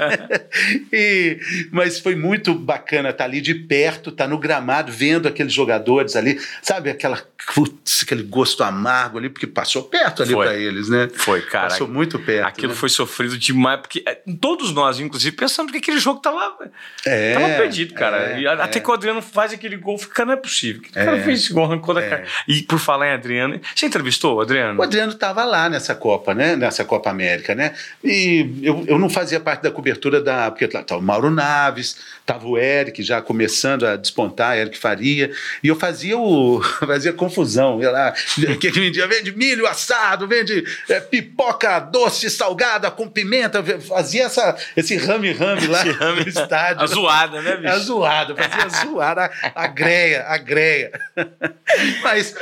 [0.92, 1.38] e,
[1.70, 6.40] mas foi muito bacana estar ali de perto, estar no gramado, vendo aqueles jogadores ali,
[6.62, 7.20] sabe, aquela,
[7.54, 11.08] putz, aquele gosto amargo ali, porque passou perto ali para eles, né?
[11.14, 11.68] Foi, cara.
[11.68, 12.46] Passou muito perto.
[12.46, 12.78] Aquilo né?
[12.78, 16.70] foi sofrido demais, porque é, todos nós, inclusive, pensando que aquele jogo tava,
[17.06, 18.32] é, tava perdido, cara.
[18.32, 18.82] É, e até é.
[18.82, 20.82] que o Adriano faz aquele gol, fica, não é possível.
[20.82, 21.22] O cara É.
[21.22, 22.08] fez esse gol, arrancou da É.
[22.08, 22.26] cara.
[22.46, 24.78] E por falar em Adriano, você entrevistou o Adriano?
[24.78, 26.56] O Adriano estava lá nessa Copa, né?
[26.56, 27.74] Nessa Copa América, né?
[28.04, 30.50] E eu, eu não fazia parte da cobertura da.
[30.50, 35.30] Porque estava o Mauro Naves, estava o Eric já começando a despontar, Eric Faria,
[35.62, 36.60] e eu fazia o.
[36.86, 37.80] fazia confusão.
[37.80, 38.12] Ia lá,
[38.60, 39.06] que vendia?
[39.06, 45.84] Vende milho assado, vende é, pipoca doce, salgada, com pimenta, fazia essa, esse rame-rame lá
[45.84, 46.82] no estádio.
[46.82, 47.72] A zoada, né, bicho?
[47.72, 50.90] A zoada, fazia zoada, a, a greia, a greia.
[52.02, 52.34] Mas.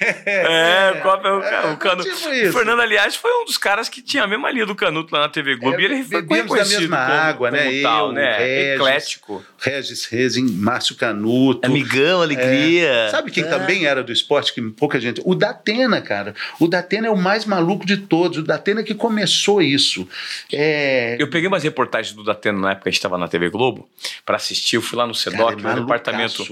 [0.00, 2.08] É, o Copa é o, Ca- o Canuto.
[2.14, 2.52] tipo o isso.
[2.52, 5.28] Fernando, aliás, foi um dos caras que tinha a mesma linha do Canuto lá na
[5.28, 5.76] TV Globo.
[5.78, 7.82] É, e ele foi bebemos da mesma como, água, como né?
[7.82, 8.38] tal, Eu, né?
[8.38, 8.74] Regis.
[8.74, 9.44] Eclético.
[9.58, 11.66] Regis Rezin, Márcio Canuto.
[11.66, 13.08] Amigão, alegria.
[13.10, 13.48] Sabe quem Ah.
[13.48, 15.20] também era do esporte, que pouca gente.
[15.24, 16.34] O Datena, cara.
[16.60, 18.38] O Datena é o mais maluco de todos.
[18.38, 20.08] O Datena que começou isso.
[20.52, 23.48] É, Eu peguei umas reportagens do Datena na época que a gente estava na TV
[23.50, 23.88] Globo
[24.24, 24.76] para assistir.
[24.76, 26.44] Eu fui lá no SEDOC, Cara, é no departamento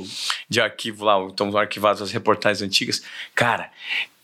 [0.48, 3.02] de arquivo lá, então arquivadas as reportagens antigas.
[3.34, 3.70] Cara,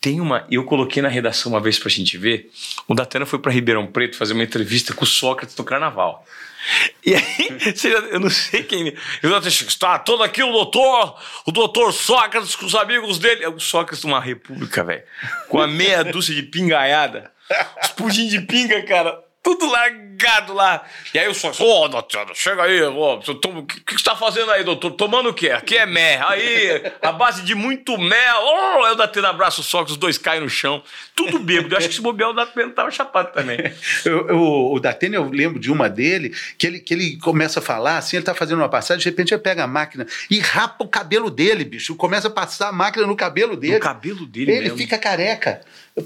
[0.07, 0.47] tem uma.
[0.49, 2.49] Eu coloquei na redação uma vez pra gente ver.
[2.87, 6.25] O Datena foi para Ribeirão Preto fazer uma entrevista com o Sócrates no carnaval.
[7.05, 7.49] E aí,
[8.13, 8.95] eu não sei quem.
[9.21, 13.49] Eu está todo aqui o doutor, o doutor Sócrates com os amigos dele.
[13.49, 15.03] O Sócrates numa república, velho.
[15.49, 17.33] Com a meia dúzia de pingaiada.
[17.83, 19.26] Os pudim de pinga, cara.
[19.47, 20.85] Tudo largado lá.
[21.15, 24.51] E aí o Sócrates, ô, doutor, chega aí, ô, o que, que você tá fazendo
[24.51, 24.91] aí, doutor?
[24.91, 25.51] Tomando o quê?
[25.51, 26.21] Aqui é mé.
[26.27, 28.37] Aí, a base de muito mel.
[28.43, 30.83] Oh, eu datei no abraço o Sócrates, os dois caem no chão.
[31.15, 31.73] Tudo bêbado.
[31.75, 33.57] Eu acho que se bobear o Datena tava chapado também.
[34.05, 37.63] Eu- eu- o Datena, eu lembro de uma dele, que ele, que ele começa a
[37.63, 40.83] falar, assim, ele tá fazendo uma passagem, de repente ele pega a máquina e rapa
[40.85, 41.95] o cabelo dele, bicho.
[41.95, 43.77] Começa a passar a máquina no cabelo dele.
[43.77, 44.77] O cabelo dele Ele mesmo.
[44.79, 45.61] fica careca.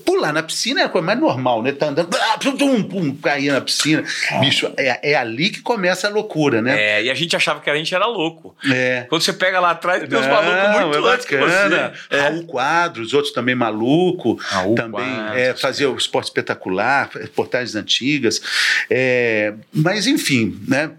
[0.05, 1.73] Pular na piscina é a coisa mais normal, né?
[1.73, 4.05] Tá andando, ah, pum, pum, pum, cair na piscina.
[4.39, 6.81] Bicho, é, é ali que começa a loucura, né?
[6.81, 8.55] É, e a gente achava que a gente era louco.
[8.71, 9.07] É.
[9.09, 11.93] Quando você pega lá atrás, tem uns malucos muito é antes que bacana.
[12.09, 12.17] você.
[12.17, 12.21] É.
[12.21, 14.39] Raul Quadros, outros também maluco.
[14.41, 18.41] Raul também Quadros, é, fazia o esporte espetacular, reportagens antigas.
[18.89, 20.93] É, mas, enfim, né?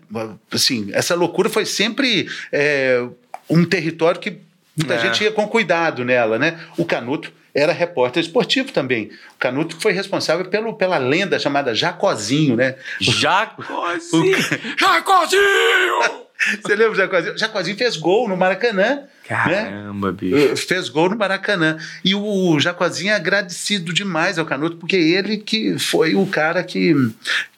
[0.52, 3.02] Assim, essa loucura foi sempre é,
[3.50, 4.38] um território que
[4.76, 5.00] muita É.
[5.00, 6.60] gente ia com cuidado nela, né?
[6.78, 9.12] O Canuto era repórter esportivo também.
[9.36, 12.76] O Canuto foi responsável pelo, pela lenda chamada Jacozinho, né?
[13.00, 14.38] Jacozinho!
[14.80, 16.22] Jacozinho!
[16.62, 17.38] Você lembra do Jacozinho?
[17.38, 18.84] Jacozinho fez gol no Maracanã.
[18.84, 19.08] né?
[19.28, 20.36] Caramba, bicho.
[20.36, 21.78] Eh, fez gol no Maracanã.
[22.04, 26.96] E o Jacozinho é agradecido demais ao Canuto, porque ele que foi o cara que,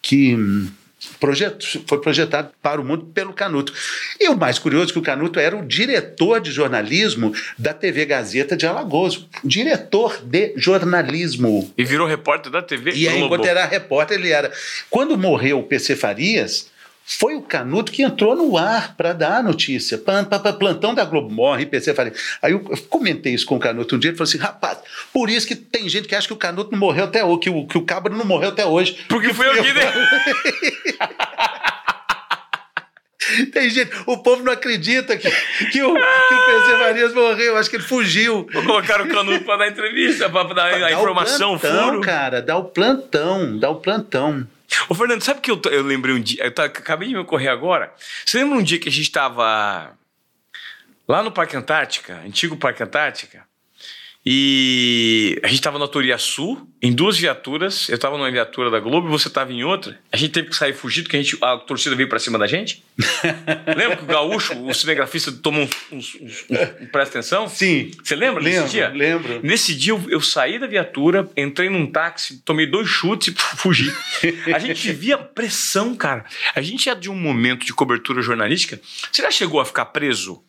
[0.01, 0.35] que
[1.19, 3.73] projet, foi projetado para o mundo pelo Canuto.
[4.19, 8.05] E o mais curioso é que o Canuto era o diretor de jornalismo da TV
[8.05, 9.25] Gazeta de Alagoas.
[9.43, 11.71] Diretor de jornalismo.
[11.77, 14.51] E virou repórter da TV E aí, enquanto era repórter, ele era.
[14.89, 16.71] Quando morreu o PC Farias,
[17.05, 19.97] foi o Canuto que entrou no ar para dar a notícia.
[19.97, 20.23] Pam,
[20.57, 22.37] plantão da Globo morre, PC Farias.
[22.41, 24.77] Aí eu comentei isso com o Canuto um dia, ele falou assim: rapaz,
[25.11, 27.49] por isso que tem gente que acha que o Canuto não morreu até hoje, que
[27.49, 29.05] o, que o Cabra não morreu até hoje.
[29.09, 29.73] Porque foi eu que.
[33.51, 35.29] Tem gente, o povo não acredita que,
[35.71, 38.47] que, o, que o PC Farias morreu, acho que ele fugiu.
[38.51, 42.01] Vou colocar o canuto pra dar entrevista, pra dar a informação, plantão, furo.
[42.01, 44.45] cara, dá o plantão, dá o plantão.
[44.89, 46.43] Ô, Fernando, sabe que eu, eu lembrei um dia?
[46.43, 47.93] Eu tá- acabei de me ocorrer agora.
[48.25, 49.97] Você lembra um dia que a gente estava
[51.07, 53.45] lá no Parque Antártica, antigo Parque Antártica?
[54.25, 57.89] E a gente estava na autoria sul, em duas viaturas.
[57.89, 59.99] Eu estava numa viatura da Globo e você estava em outra.
[60.11, 62.47] A gente teve que sair fugido, porque a, gente, a torcida veio para cima da
[62.47, 62.81] gente.
[63.75, 65.71] lembra que o gaúcho, o cinegrafista, tomou uns.
[65.91, 67.49] uns, uns- uns- presta atenção?
[67.49, 67.91] Sim.
[68.01, 68.89] Você lembra Lembro, desse dia?
[68.89, 69.39] lembro.
[69.43, 73.93] Nesse dia eu, eu saí da viatura, entrei num táxi, tomei dois chutes e fugi.
[74.55, 76.23] A gente via pressão, cara.
[76.55, 78.79] A gente é de um momento de cobertura jornalística.
[79.11, 80.41] Você já chegou a ficar preso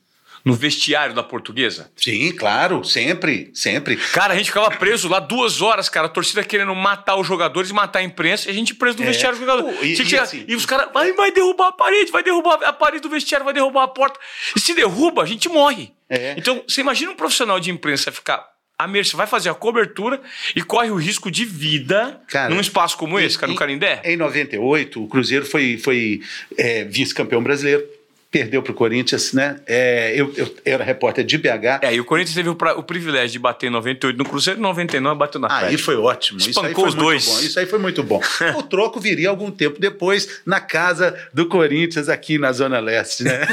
[0.44, 1.90] no vestiário da portuguesa?
[1.96, 3.96] Sim, claro, sempre, sempre.
[3.96, 6.06] Cara, a gente ficava preso lá duas horas, cara.
[6.06, 8.48] A torcida querendo matar os jogadores e matar a imprensa.
[8.48, 9.06] E a gente preso no É.
[9.06, 9.72] vestiário do jogador.
[9.84, 13.02] E- e assim- e os caras, vai, vai derrubar a parede, vai derrubar a parede
[13.02, 14.18] do vestiário, vai derrubar a porta.
[14.54, 15.90] E se derruba, a gente morre.
[16.10, 16.34] É.
[16.36, 18.44] Então, você imagina um profissional de imprensa ficar
[18.78, 20.20] à mercê, vai fazer a cobertura
[20.54, 24.02] e corre o risco de vida Cara, num espaço como esse, cara, no Canindé?
[24.04, 26.20] Em 98, o Cruzeiro foi, foi
[26.58, 27.84] é, vice-campeão brasileiro.
[28.34, 29.60] Perdeu para o Corinthians, né?
[29.64, 31.82] É, eu, eu, era repórter de BH.
[31.82, 34.58] É, e o Corinthians teve o, pra, o privilégio de bater em 98 no Cruzeiro
[34.58, 35.70] e 99 bateu na frente.
[35.70, 36.40] Aí foi ótimo.
[36.40, 37.26] Espancou Isso aí foi os dois.
[37.26, 37.40] Bom.
[37.42, 38.20] Isso aí foi muito bom.
[38.58, 43.38] o troco viria algum tempo depois na casa do Corinthians aqui na Zona Leste, né?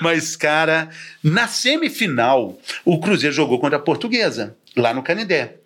[0.00, 0.88] Mas, cara,
[1.22, 5.56] na semifinal, o Cruzeiro jogou contra a Portuguesa, lá no Canindé.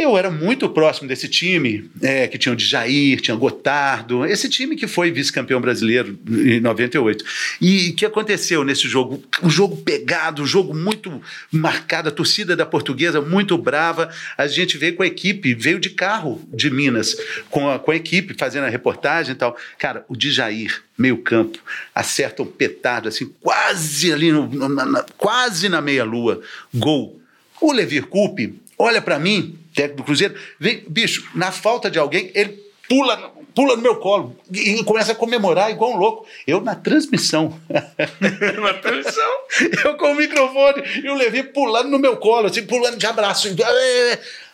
[0.00, 4.48] Eu era muito próximo desse time, é, que tinha o Djair, tinha o Gotardo, esse
[4.48, 7.24] time que foi vice-campeão brasileiro em 98.
[7.60, 9.20] E o que aconteceu nesse jogo?
[9.42, 14.08] Um jogo pegado, um jogo muito marcado, a torcida da portuguesa muito brava.
[14.36, 17.16] A gente veio com a equipe, veio de carro de Minas,
[17.50, 19.56] com a, com a equipe fazendo a reportagem e tal.
[19.80, 21.58] Cara, o Djair, meio campo,
[21.92, 26.40] acerta um petardo assim, quase ali, no, na, na, quase na meia-lua.
[26.72, 27.20] Gol.
[27.60, 32.32] O Levir Coupe olha para mim, técnico do Cruzeiro, vem, bicho, na falta de alguém,
[32.34, 36.26] ele pula, pula no meu colo e começa a comemorar igual um louco.
[36.44, 37.60] Eu na transmissão.
[37.70, 39.30] na transmissão?
[39.84, 43.48] Eu com o microfone e o Levi pulando no meu colo, assim, pulando de abraço.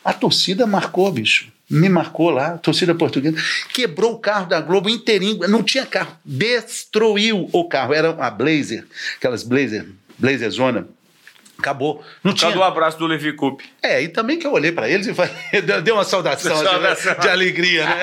[0.05, 1.53] A torcida marcou, bicho.
[1.71, 3.39] Me marcou lá, torcida portuguesa.
[3.73, 5.49] Quebrou o carro da Globo inteirinho.
[5.49, 6.15] Não tinha carro.
[6.23, 7.95] Destruiu o carro.
[7.95, 8.85] Era uma Blazer,
[9.17, 9.87] aquelas Blazer,
[10.19, 10.87] Blazer Zona
[11.59, 12.05] Acabou.
[12.23, 12.53] Não Por tinha.
[12.53, 13.65] do abraço do Levi Coupe.
[13.83, 15.33] É, e também que eu olhei para eles e falei,
[15.83, 18.01] deu uma saudação, de, de, alegria, né?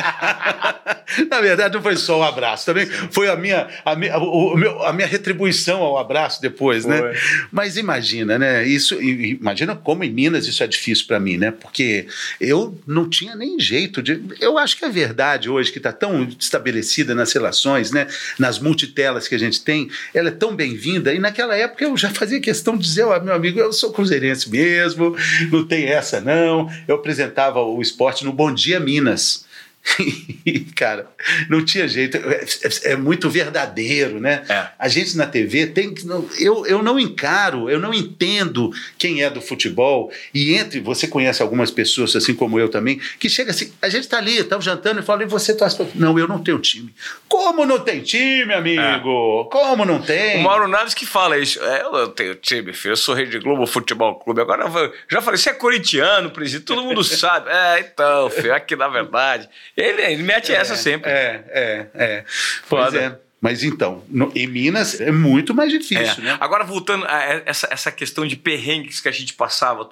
[1.29, 4.55] Na verdade, não foi só o um abraço, também foi a minha, a minha, o,
[4.55, 6.97] meu, a minha retribuição ao abraço depois, né?
[6.97, 7.11] foi.
[7.11, 7.19] né?
[7.51, 8.65] Mas imagina, né?
[8.65, 11.51] Isso, imagina como em Minas isso é difícil para mim, né?
[11.51, 12.07] Porque
[12.39, 14.21] eu não tinha nem jeito de.
[14.39, 18.07] Eu acho que a verdade hoje, que está tão estabelecida nas relações, né?
[18.39, 21.13] Nas multitelas que a gente tem, ela é tão bem-vinda.
[21.13, 24.49] E naquela época eu já fazia questão de dizer, ó, meu amigo, eu sou cruzeirense
[24.49, 25.15] mesmo,
[25.51, 26.69] não tem essa não.
[26.87, 29.45] Eu apresentava o esporte no Bom Dia Minas.
[30.75, 31.07] cara,
[31.49, 32.17] não tinha jeito.
[32.17, 34.43] É, é, é muito verdadeiro, né?
[34.47, 34.67] É.
[34.77, 36.05] A gente na TV tem que.
[36.39, 40.11] Eu, eu não encaro, eu não entendo quem é do futebol.
[40.33, 40.79] E entre.
[40.79, 43.71] Você conhece algumas pessoas, assim como eu também, que chega assim.
[43.81, 45.67] A gente tá ali, tá jantando e fala, e você pra...
[45.95, 46.93] Não, eu não tenho time.
[47.27, 48.81] Como não tem time, amigo?
[48.81, 49.49] É.
[49.51, 50.39] Como não tem?
[50.39, 51.61] O Mauro Naves que fala isso.
[51.63, 52.93] É, eu não tenho time, filho.
[52.93, 54.41] Eu sou Rede Globo Futebol Clube.
[54.41, 54.69] Agora
[55.09, 57.49] já falei, você é corintiano, presidente, todo mundo sabe.
[57.51, 59.49] É, então, filho, aqui na verdade.
[59.75, 61.09] Ele, ele mete é, essa sempre.
[61.09, 62.25] É, é, é.
[62.67, 63.17] Pois é.
[63.41, 66.25] Mas então, no, em Minas é muito mais difícil, é.
[66.25, 66.37] né?
[66.39, 69.87] Agora, voltando a essa, essa questão de perrengues que a gente passava.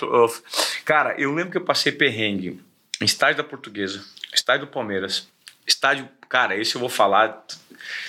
[0.85, 2.61] Cara, eu lembro que eu passei perrengue
[3.01, 5.27] em estádio da Portuguesa, estádio do Palmeiras,
[5.65, 6.07] estádio.
[6.29, 7.43] Cara, esse eu vou falar.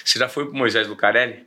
[0.04, 1.46] Você já foi pro Moisés Lucarelli?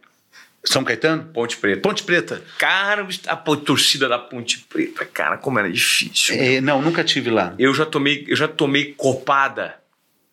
[0.66, 1.26] São Caetano?
[1.26, 1.82] Ponte Preta.
[1.82, 2.42] Ponte Preta.
[2.58, 6.36] Cara, a torcida da Ponte Preta, cara, como era difícil.
[6.36, 7.54] É, não, nunca tive lá.
[7.60, 9.83] Eu já tomei, eu já tomei copada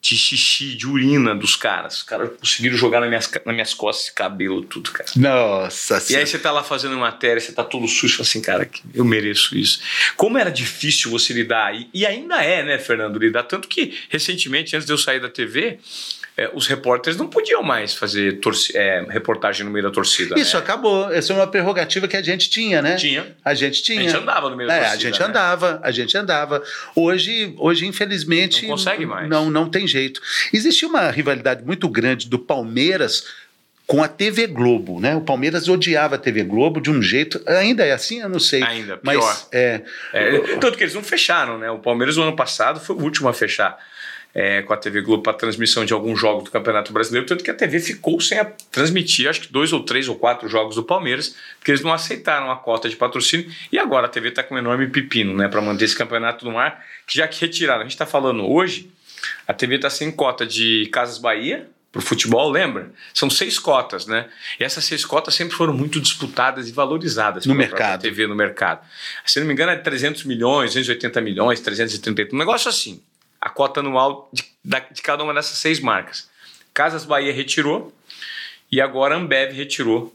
[0.01, 1.99] de xixi, de urina dos caras.
[1.99, 5.11] Os caras conseguiram jogar nas minhas, nas minhas costas esse cabelo, tudo, cara.
[5.15, 9.05] Nossa E aí você tá lá fazendo matéria, você tá todo sujo, assim, cara, eu
[9.05, 9.81] mereço isso.
[10.17, 13.43] Como era difícil você lidar, e, e ainda é, né, Fernando, lidar.
[13.43, 15.79] Tanto que, recentemente, antes de eu sair da TV,
[16.41, 18.41] é, os repórteres não podiam mais fazer
[18.75, 20.41] é, reportagem no meio da torcida.
[20.41, 20.63] Isso né?
[20.63, 21.13] acabou.
[21.13, 22.97] Essa é uma prerrogativa que a gente tinha, né?
[22.97, 23.37] Tinha.
[23.45, 24.01] A gente tinha.
[24.01, 24.97] A gente andava no meio da é, torcida.
[24.97, 25.27] A gente né?
[25.27, 26.63] andava, a gente andava.
[26.97, 28.63] Hoje, hoje infelizmente.
[28.63, 29.29] Não consegue mais.
[29.29, 30.23] Não, não tem jeito.
[30.51, 33.27] Existia uma rivalidade muito grande do Palmeiras
[33.87, 35.15] com a TV Globo, né?
[35.17, 38.63] O Palmeiras odiava a TV Globo de um jeito, ainda é assim, eu não sei.
[38.63, 39.23] Ainda, pior.
[39.23, 39.83] Mas, é,
[40.15, 41.71] é, tanto que eles não fecharam, né?
[41.71, 43.77] O Palmeiras no ano passado foi o último a fechar
[44.35, 47.51] é, com a TV Globo para transmissão de alguns jogos do Campeonato Brasileiro, tanto que
[47.51, 48.39] a TV ficou sem
[48.71, 52.51] transmitir, acho que dois ou três ou quatro jogos do Palmeiras, porque eles não aceitaram
[52.51, 55.61] a cota de patrocínio, e agora a TV está com um enorme pepino né, para
[55.61, 57.81] manter esse campeonato no ar, que já que retiraram.
[57.81, 58.91] A gente está falando hoje,
[59.47, 62.93] a TV está sem cota de Casas Bahia, para o futebol, lembra?
[63.13, 64.29] São seis cotas, né?
[64.61, 68.03] E essas seis cotas sempre foram muito disputadas e valorizadas no mercado.
[68.03, 68.87] TV no mercado.
[69.27, 73.03] Se não me engano, é 300 milhões, 280 milhões, 330, um negócio assim
[73.41, 74.45] a cota anual de,
[74.93, 76.29] de cada uma dessas seis marcas.
[76.75, 77.93] Casas Bahia retirou
[78.71, 80.15] e agora a Ambev retirou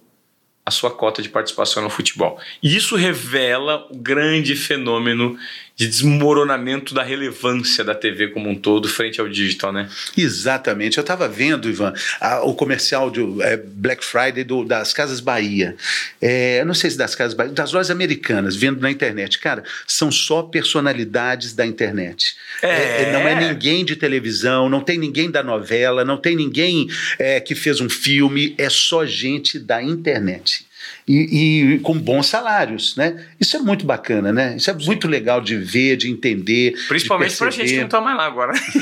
[0.66, 2.40] a sua cota de participação no futebol.
[2.62, 5.38] E isso revela o grande fenômeno
[5.76, 9.90] de desmoronamento da relevância da TV como um todo frente ao digital, né?
[10.18, 10.98] Exatamente.
[10.98, 15.76] Eu estava vendo, Ivan, a, o comercial de é, Black Friday do, das Casas Bahia.
[16.22, 19.38] É, eu não sei se das Casas Bahia, das lojas americanas, vendo na internet.
[19.40, 22.36] Cara, são só personalidades da internet.
[22.62, 23.04] É.
[23.04, 26.88] é não é ninguém de televisão, não tem ninguém da novela, não tem ninguém
[27.20, 30.66] é, que fez um filme, é só gente da internet.
[31.08, 33.24] E, e, com bons salários, né?
[33.40, 34.56] Isso é muito bacana, né?
[34.58, 34.86] Isso é Sim.
[34.86, 36.74] muito legal de ver, de entender.
[36.88, 38.54] Principalmente para a gente que não está mais lá agora.
[38.58, 38.80] se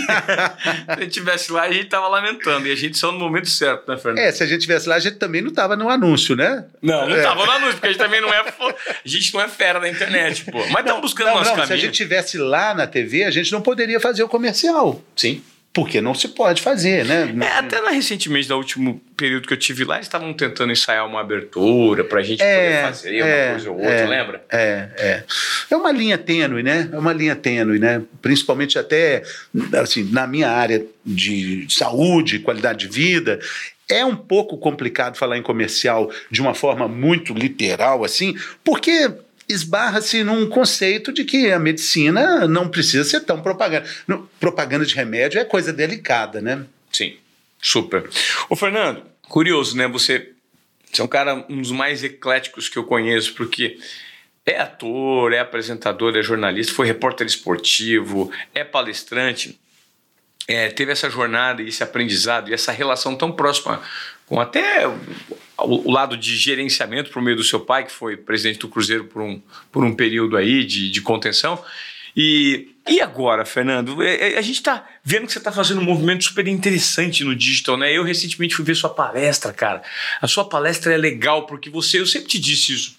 [0.88, 2.66] a gente estivesse lá, a gente estava lamentando.
[2.66, 4.20] E a gente só no momento certo, né, Fernando?
[4.20, 6.66] É, se a gente estivesse lá, a gente também não estava no anúncio, né?
[6.82, 7.46] Não, não estava é.
[7.46, 8.40] no anúncio, porque a gente também não é.
[8.40, 10.60] A gente não é fera da internet, pô.
[10.70, 11.68] Mas estamos buscando não, nosso não, caminho.
[11.68, 15.04] Se a gente estivesse lá na TV, a gente não poderia fazer o comercial.
[15.14, 17.34] Sim porque não se pode fazer, né?
[17.42, 21.08] É, até na, recentemente, no último período que eu tive lá, eles estavam tentando ensaiar
[21.08, 24.46] uma abertura para a gente é, poder fazer é, uma coisa ou outra, é, lembra?
[24.52, 25.24] É, é.
[25.72, 26.88] É uma linha tênue, né?
[26.94, 28.04] É uma linha tênue, né?
[28.22, 29.24] Principalmente até,
[29.82, 33.39] assim, na minha área de saúde, qualidade de vida,
[33.89, 39.12] é um pouco complicado falar em comercial de uma forma muito literal, assim, porque
[39.48, 43.88] esbarra-se num conceito de que a medicina não precisa ser tão propaganda.
[44.39, 46.66] Propaganda de remédio é coisa delicada, né?
[46.91, 47.16] Sim,
[47.62, 48.10] super.
[48.50, 49.88] Ô, Fernando, curioso, né?
[49.88, 50.32] Você,
[50.91, 53.78] você é um cara, um dos mais ecléticos que eu conheço, porque
[54.46, 59.60] é ator, é apresentador, é jornalista, foi repórter esportivo, é palestrante.
[60.46, 63.82] É, teve essa jornada e esse aprendizado e essa relação tão próxima
[64.26, 64.88] com até
[65.57, 69.21] o, lado de gerenciamento por meio do seu pai, que foi presidente do Cruzeiro por
[69.21, 71.63] um, por um período aí de, de contenção.
[72.15, 74.01] E, e agora, Fernando?
[74.03, 77.36] É, é, a gente está vendo que você está fazendo um movimento super interessante no
[77.36, 77.91] digital, né?
[77.91, 79.82] Eu recentemente fui ver sua palestra, cara.
[80.21, 82.95] A sua palestra é legal porque você, eu sempre te disse isso.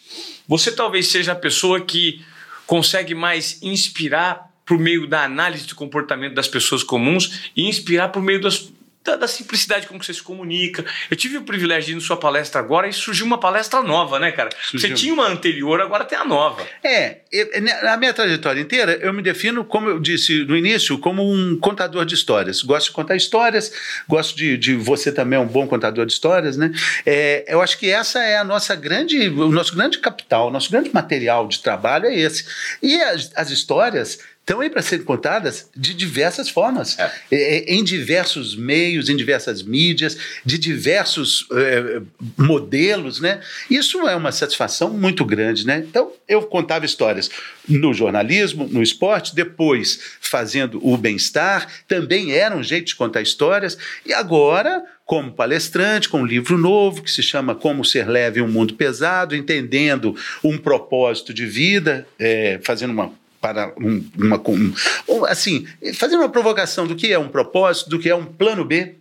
[0.49, 2.25] Você talvez seja a pessoa que
[2.67, 8.23] consegue mais inspirar por meio da análise do comportamento das pessoas comuns e inspirar por
[8.23, 8.73] meio das,
[9.05, 10.85] da, da, simplicidade como você se comunica.
[11.11, 14.19] Eu tive o privilégio de ir na sua palestra agora e surgiu uma palestra nova,
[14.19, 14.49] né, cara?
[14.63, 14.89] Surgiu.
[14.89, 16.67] Você tinha uma anterior, agora tem a nova.
[16.83, 17.19] É,
[17.83, 22.07] na minha trajetória inteira, eu me defino, como eu disse no início, como um contador
[22.07, 22.63] de histórias.
[22.63, 23.73] Gosto de contar histórias,
[24.09, 26.73] gosto de, de você também é um bom contador de histórias, né?
[27.05, 30.71] É, eu acho que essa é a nossa grande, o nosso grande capital, o nosso
[30.71, 32.47] grande material de trabalho é esse.
[32.83, 37.11] E as, as histórias estão aí para serem contadas de diversas formas, é.
[37.33, 42.03] É, em diversos meios, em diversas mídias, de diversos é,
[42.37, 43.41] modelos, né?
[43.71, 45.79] Isso é uma satisfação muito grande, né?
[45.79, 47.31] Então, eu contava histórias
[47.67, 53.79] no jornalismo, no esporte, depois fazendo o bem-estar, também era um jeito de contar histórias,
[54.05, 58.43] e agora como palestrante, com um livro novo que se chama Como Ser Leve em
[58.43, 63.13] um Mundo Pesado, entendendo um propósito de vida, é, fazendo uma
[63.45, 64.41] para um, uma,
[65.07, 68.65] um, assim, fazer uma provocação do que é um propósito, do que é um plano
[68.65, 68.95] B.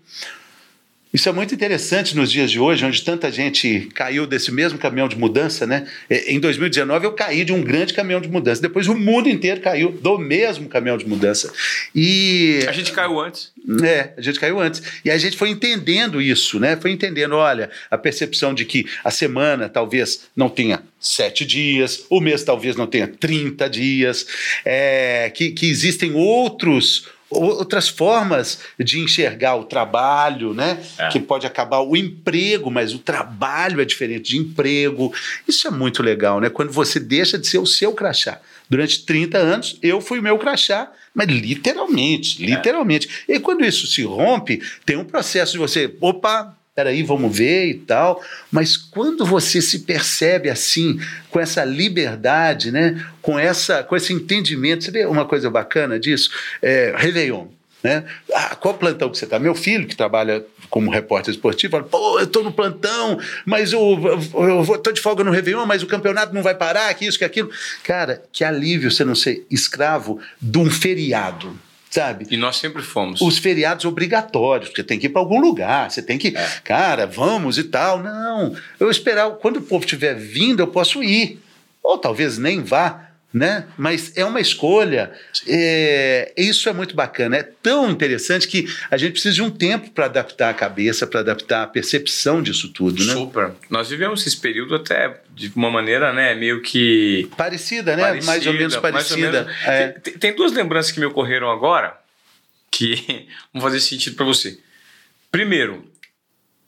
[1.14, 5.08] Isso é muito interessante nos dias de hoje, onde tanta gente caiu desse mesmo caminhão
[5.08, 5.88] de mudança, né?
[6.10, 8.60] Em 2019 eu caí de um grande caminhão de mudança.
[8.60, 11.54] Depois o mundo inteiro caiu do mesmo caminhão de mudança.
[11.94, 13.52] E a gente caiu antes.
[13.84, 14.82] É, a gente caiu antes.
[15.06, 16.76] E a gente foi entendendo isso, né?
[16.82, 22.20] Foi entendendo, olha, a percepção de que a semana talvez não tenha sete dias, o
[22.20, 24.26] mês talvez não tenha 30 dias,
[24.66, 30.82] é, que, que existem outros outras formas de enxergar o trabalho, né?
[30.98, 31.10] É.
[31.10, 35.14] Que pode acabar o emprego, mas o trabalho é diferente de emprego.
[35.48, 36.50] Isso é muito legal, né?
[36.50, 38.40] Quando você deixa de ser o seu crachá.
[38.70, 43.10] Durante 30 anos, eu fui o meu crachá, mas literalmente, literalmente.
[43.28, 43.36] É.
[43.36, 47.74] E quando isso se rompe, tem um processo de você, opa, peraí, vamos ver e
[47.76, 48.22] tal.
[48.52, 51.00] Mas quando você se percebe assim,
[51.30, 53.06] com essa liberdade, né?
[53.22, 56.30] com, essa, com esse entendimento, você vê uma coisa bacana disso?
[56.62, 57.48] É, Réveillon.
[57.84, 58.06] Né?
[58.34, 59.38] Ah, qual plantão que você está?
[59.38, 64.00] Meu filho, que trabalha como repórter esportivo, fala: pô, eu estou no plantão, mas eu
[64.74, 67.52] estou de folga no Réveillon, mas o campeonato não vai parar, que isso, que aquilo.
[67.84, 71.60] Cara, que alívio você não ser escravo de um feriado
[71.94, 72.26] sabe?
[72.32, 73.22] E nós sempre fomos.
[73.22, 76.50] Os feriados obrigatórios, porque tem que ir para algum lugar, você tem que, é.
[76.64, 78.02] cara, vamos e tal.
[78.02, 81.40] Não, eu esperar, quando o povo estiver vindo, eu posso ir.
[81.84, 83.66] Ou talvez nem vá, né?
[83.76, 85.12] Mas é uma escolha.
[85.48, 87.38] É, isso é muito bacana.
[87.38, 91.22] É tão interessante que a gente precisa de um tempo para adaptar a cabeça, para
[91.22, 93.14] adaptar a percepção disso tudo, né?
[93.14, 93.52] Super.
[93.70, 98.04] Nós vivemos esse período até de uma maneira, né, meio que parecida, né?
[98.04, 99.40] Parecida, mais ou menos parecida.
[99.40, 99.64] Ou menos.
[99.66, 99.88] É.
[99.90, 101.98] Tem, tem duas lembranças que me ocorreram agora
[102.70, 104.60] que vão fazer sentido para você.
[105.32, 105.84] Primeiro,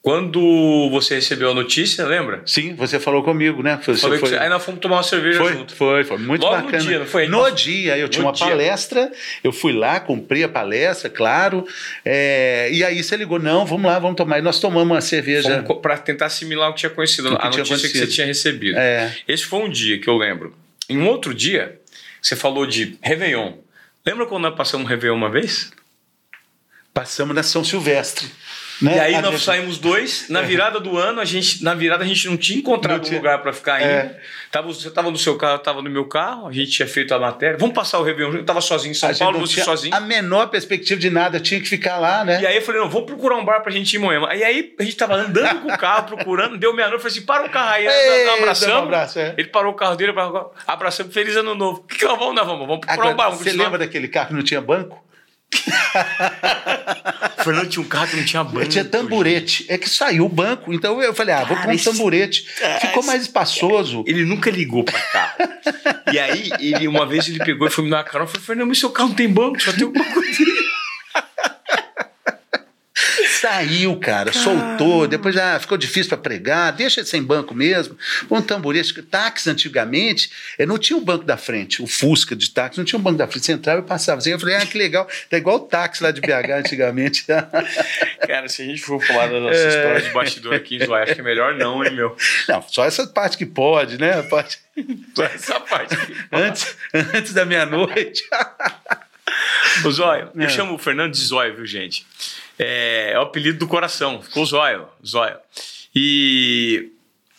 [0.05, 2.43] quando você recebeu a notícia, lembra?
[2.45, 3.79] Sim, você falou comigo, né?
[3.83, 4.19] Você foi...
[4.19, 4.37] Você...
[4.37, 5.75] Aí nós fomos tomar uma cerveja foi, junto.
[5.75, 6.77] Foi, foi muito Logo bacana.
[6.77, 7.25] No dia, não foi?
[7.25, 7.51] No Nossa.
[7.53, 8.45] dia, eu tinha no uma dia.
[8.45, 9.11] palestra,
[9.43, 11.65] eu fui lá, cumpri a palestra, claro.
[12.05, 12.69] É...
[12.71, 14.37] E aí você ligou, não, vamos lá, vamos tomar.
[14.37, 15.63] E nós tomamos uma cerveja.
[15.81, 18.77] Para tentar assimilar o que tinha conhecido, que a notícia que você tinha recebido.
[18.77, 19.11] É.
[19.27, 20.55] Esse foi um dia que eu lembro.
[20.87, 21.79] Em um outro dia,
[22.21, 23.53] você falou de Réveillon.
[24.05, 25.71] Lembra quando nós passamos Réveillon uma vez?
[26.93, 28.27] Passamos na São Silvestre.
[28.81, 28.97] Né?
[28.97, 30.27] E aí A nós gente- saímos dois.
[30.29, 33.15] Na virada do ano, a gente, na virada a gente não tinha encontrado Não tinha.
[33.15, 33.87] um lugar para ficar ainda.
[33.89, 34.19] É.
[34.51, 36.47] Tava, você estava no seu carro, eu estava no meu carro.
[36.47, 37.57] A gente tinha feito a matéria.
[37.57, 38.33] Vamos passar o Réveillon.
[38.33, 39.95] Eu estava sozinho em São a Paulo, você sozinho.
[39.95, 42.41] a menor perspectiva de nada, tinha que ficar lá, né?
[42.41, 44.33] E aí eu falei, não, vamos procurar um bar pra gente ir em Moema.
[44.35, 47.25] E aí a gente tava andando com o carro, procurando, deu meia-noite, eu falei assim,
[47.25, 48.75] para o carro aí, Ei, abraçamos.
[48.75, 49.33] um abraço, é.
[49.37, 50.13] Ele parou o carro dele,
[50.67, 51.79] abraçamos, feliz ano novo.
[51.79, 52.67] O que, que nós vamos, nós vamos?
[52.67, 53.63] Vamos procurar Agora, um bar, você continuar.
[53.65, 55.03] lembra daquele carro que não tinha banco?
[55.53, 58.67] O Fernando tinha um carro que não tinha banco.
[58.67, 59.65] tinha tamborete.
[59.69, 60.73] É que saiu o banco.
[60.73, 62.43] Então eu falei, ah, vou pôr um tamborete.
[62.59, 64.03] Cara, Ficou mais espaçoso.
[64.07, 65.35] Ele nunca ligou pra carro.
[66.11, 68.25] e aí, ele, uma vez ele pegou e foi me dar uma carona.
[68.25, 70.43] Eu falei, Fernando, mas seu carro não tem banco, só tem alguma coisa.
[73.45, 75.07] Saiu, cara, soltou.
[75.07, 76.73] Depois já ficou difícil para pregar.
[76.73, 77.95] Deixa sem banco mesmo.
[78.31, 78.99] Um tamborete.
[79.03, 81.79] Táxi antigamente eh, não tinha o banco da frente.
[81.83, 83.45] O Fusca de táxi não tinha o banco da frente.
[83.45, 84.31] Você entrava e passava assim.
[84.31, 85.07] Eu falei, ah, que legal.
[85.29, 87.25] Tá igual o táxi lá de BH antigamente.
[88.25, 89.67] Cara, se a gente for falar da nossa É.
[89.67, 92.17] história de bastidor aqui Zoé, acho que é melhor não, hein, meu?
[92.49, 94.23] não, só essa parte que pode, né?
[94.23, 94.57] Pode.
[95.15, 96.15] Só essa parte aqui.
[96.31, 96.75] Antes,
[97.13, 98.23] antes da meia-noite.
[99.85, 100.31] O Zóio.
[100.35, 100.45] É.
[100.45, 102.05] Eu chamo o Fernando de Zóio, viu, gente?
[102.57, 104.21] É, é o apelido do coração.
[104.21, 104.87] Ficou Zóio.
[105.05, 105.37] Zóio.
[105.93, 106.91] E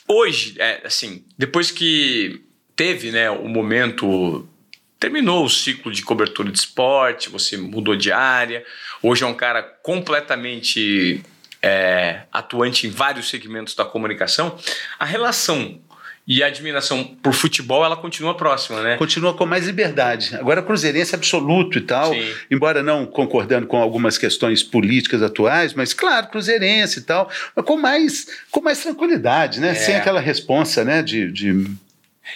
[0.08, 2.42] hoje, é, assim, depois que
[2.76, 4.48] teve né, o momento.
[4.98, 8.64] Terminou o ciclo de cobertura de esporte, você mudou de área.
[9.02, 11.22] Hoje é um cara completamente
[11.60, 14.58] é, atuante em vários segmentos da comunicação.
[14.98, 15.80] A relação
[16.27, 18.97] e a admiração por futebol, ela continua próxima, né?
[18.97, 20.35] Continua com mais liberdade.
[20.35, 22.35] Agora, cruzeirense absoluto e tal, Sim.
[22.51, 27.77] embora não concordando com algumas questões políticas atuais, mas claro, cruzeirense e tal, mas com
[27.77, 29.70] mais, com mais tranquilidade, né?
[29.70, 29.74] É.
[29.74, 31.01] Sem aquela responsa, né?
[31.01, 31.70] De, de...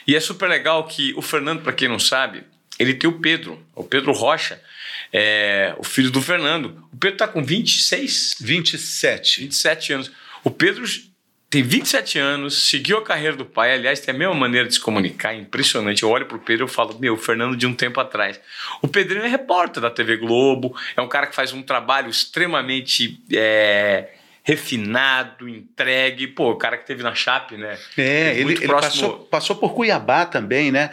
[0.07, 2.45] E é super legal que o Fernando, para quem não sabe,
[2.79, 4.61] ele tem o Pedro, o Pedro Rocha,
[5.13, 6.87] é, o filho do Fernando.
[6.93, 9.41] O Pedro tá com 26, 27.
[9.41, 10.13] 27 anos.
[10.45, 10.85] O Pedro
[11.51, 14.81] tem 27 anos, seguiu a carreira do pai, aliás, tem a mesma maneira de se
[14.81, 16.05] comunicar, é impressionante.
[16.05, 18.41] Eu olho pro Pedro e falo, meu, o Fernando de um tempo atrás.
[18.81, 23.21] O Pedrinho é repórter da TV Globo, é um cara que faz um trabalho extremamente
[23.33, 24.11] é,
[24.45, 26.29] refinado, entregue.
[26.29, 27.77] Pô, o cara que teve na Chape, né?
[27.99, 30.91] É, ele, ele próximo- passou, passou por Cuiabá também, né?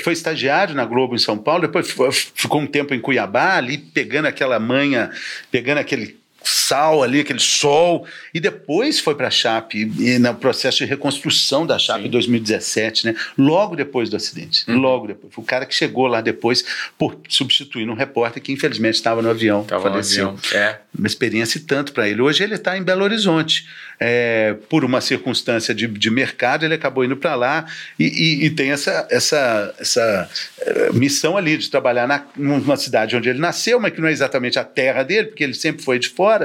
[0.00, 1.90] Foi estagiário na Globo em São Paulo, depois
[2.32, 5.10] ficou um tempo em Cuiabá, ali pegando aquela manha,
[5.50, 6.16] pegando aquele
[6.48, 11.66] sal ali, aquele sol, e depois foi para a Chape, e no processo de reconstrução
[11.66, 12.08] da Chape Sim.
[12.08, 13.14] em 2017, né?
[13.36, 14.78] Logo depois do acidente, Uhum.
[14.78, 15.32] logo depois.
[15.34, 16.64] Foi o cara que chegou lá depois
[16.98, 20.36] por substituir um repórter que infelizmente estava no avião, Tava no avião.
[20.52, 20.78] É.
[20.96, 22.20] uma experiência e tanto para ele.
[22.22, 23.66] Hoje ele está em Belo Horizonte.
[23.98, 27.64] É, por uma circunstância de, de mercado, ele acabou indo para lá
[27.98, 30.28] e, e- e tem essa, essa, essa
[30.60, 34.12] eh, missão ali de trabalhar na, numa cidade onde ele nasceu, mas que não é
[34.12, 36.35] exatamente a terra dele, porque ele sempre foi de fora,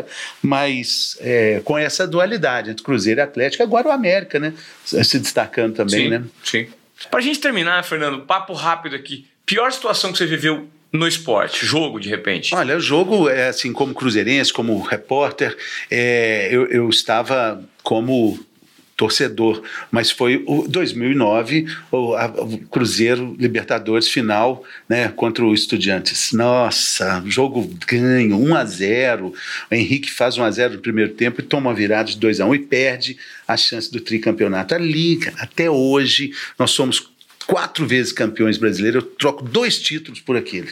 [0.41, 3.63] mas é, com essa dualidade entre Cruzeiro e Atlético.
[3.63, 4.53] Agora o América, né?
[4.85, 6.23] Se destacando também, sim, né?
[6.43, 6.67] Sim.
[7.09, 9.25] Pra gente terminar, Fernando, papo rápido aqui.
[9.45, 12.53] Pior situação que você viveu no esporte, jogo de repente.
[12.53, 15.57] Olha, o jogo, é assim, como cruzeirense, como repórter,
[15.89, 18.37] é, eu, eu estava como
[19.02, 26.32] torcedor, mas foi o 2009, o, a- o Cruzeiro Libertadores final, né, contra o Estudiantes.
[26.34, 29.34] Nossa, jogo ganho, 1 a 0.
[29.72, 32.45] O Henrique faz 1 a 0 no primeiro tempo e toma virada de 2 a
[32.45, 34.76] 1 e perde a chance do tricampeonato.
[34.76, 37.10] Ali, até hoje, nós somos
[37.47, 39.04] quatro vezes campeões brasileiros.
[39.04, 40.70] Eu troco dois títulos por aquele.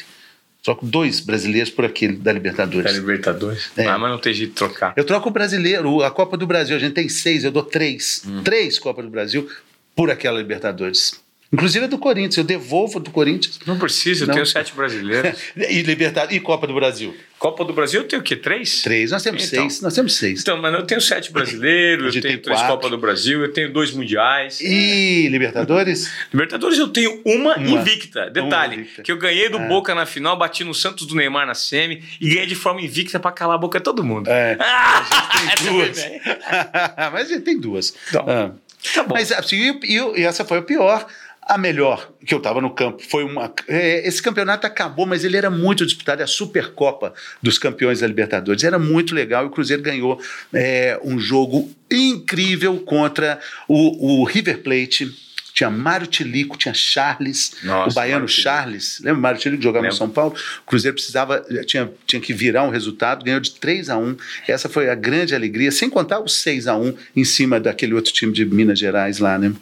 [0.64, 2.92] Troco dois brasileiros por aquele da Libertadores.
[2.92, 3.72] Da Libertadores.
[3.78, 3.88] É.
[3.88, 4.94] Ah, mas não tem jeito de trocar.
[4.96, 8.24] Eu troco o brasileiro, a Copa do Brasil, a gente tem seis, eu dou três.
[8.28, 8.44] Hum.
[8.44, 9.50] Três Copas do Brasil
[9.96, 11.20] por aquela Libertadores.
[11.52, 13.60] Inclusive a do Corinthians, eu devolvo do Corinthians.
[13.66, 14.36] Não precisa, eu Não.
[14.36, 15.34] tenho sete brasileiros.
[15.58, 17.16] E Libertadores e Copa do Brasil.
[17.40, 18.36] Copa do Brasil eu tenho o quê?
[18.36, 18.82] Três?
[18.82, 19.62] Três, nós temos Então.
[19.70, 20.42] seis, nós temos seis.
[20.42, 22.62] Então, mas eu tenho sete brasileiros, A eu gente tenho tem três.
[22.62, 24.60] Copas do Brasil, eu tenho dois mundiais.
[24.62, 26.12] E Libertadores?
[26.34, 27.80] Libertadores eu tenho uma, Uma.
[27.80, 28.30] invicta.
[28.30, 29.02] Detalhe, Uma invicta.
[29.04, 29.68] que eu ganhei do É.
[29.68, 33.20] Boca na final, bati no Santos do Neymar na semi e ganhei de forma invicta
[33.20, 34.30] pra calar a boca de todo mundo.
[34.30, 34.56] É.
[34.62, 36.06] Ah, Tem essa foi duas.
[37.14, 37.96] Mas a gente tem duas.
[38.10, 38.52] Então, Ah.
[38.94, 39.14] Tá bom.
[39.14, 41.06] Mas assim, e, e- e essa foi a pior.
[41.50, 43.52] A melhor que eu estava no campo foi uma.
[43.68, 46.22] é, esse campeonato acabou, mas ele era muito disputado.
[46.22, 48.64] É a Supercopa dos Campeões da Libertadores.
[48.64, 50.22] Era muito legal e o Cruzeiro ganhou
[50.54, 55.12] é, um jogo incrível contra o, o River Plate.
[55.60, 58.50] Tinha Mário Tilico, tinha Charles, Nossa, o baiano Mário Tilico.
[58.50, 59.00] Charles.
[59.02, 59.98] Lembra o Mário Tilico jogava no Lembro.
[59.98, 60.34] São Paulo?
[60.62, 64.16] O Cruzeiro precisava, tinha, tinha que virar um resultado, ganhou de 3 a 1
[64.48, 68.14] Essa foi a grande alegria, sem contar o 6 a 1 em cima daquele outro
[68.14, 69.50] time de Minas Gerais lá, né?
[69.50, 69.56] O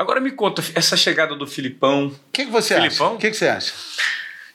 [0.00, 2.10] Agora me conta, essa chegada do Filipão.
[2.32, 3.08] que, que você Filipão?
[3.08, 3.16] acha?
[3.16, 3.74] O que, que você acha?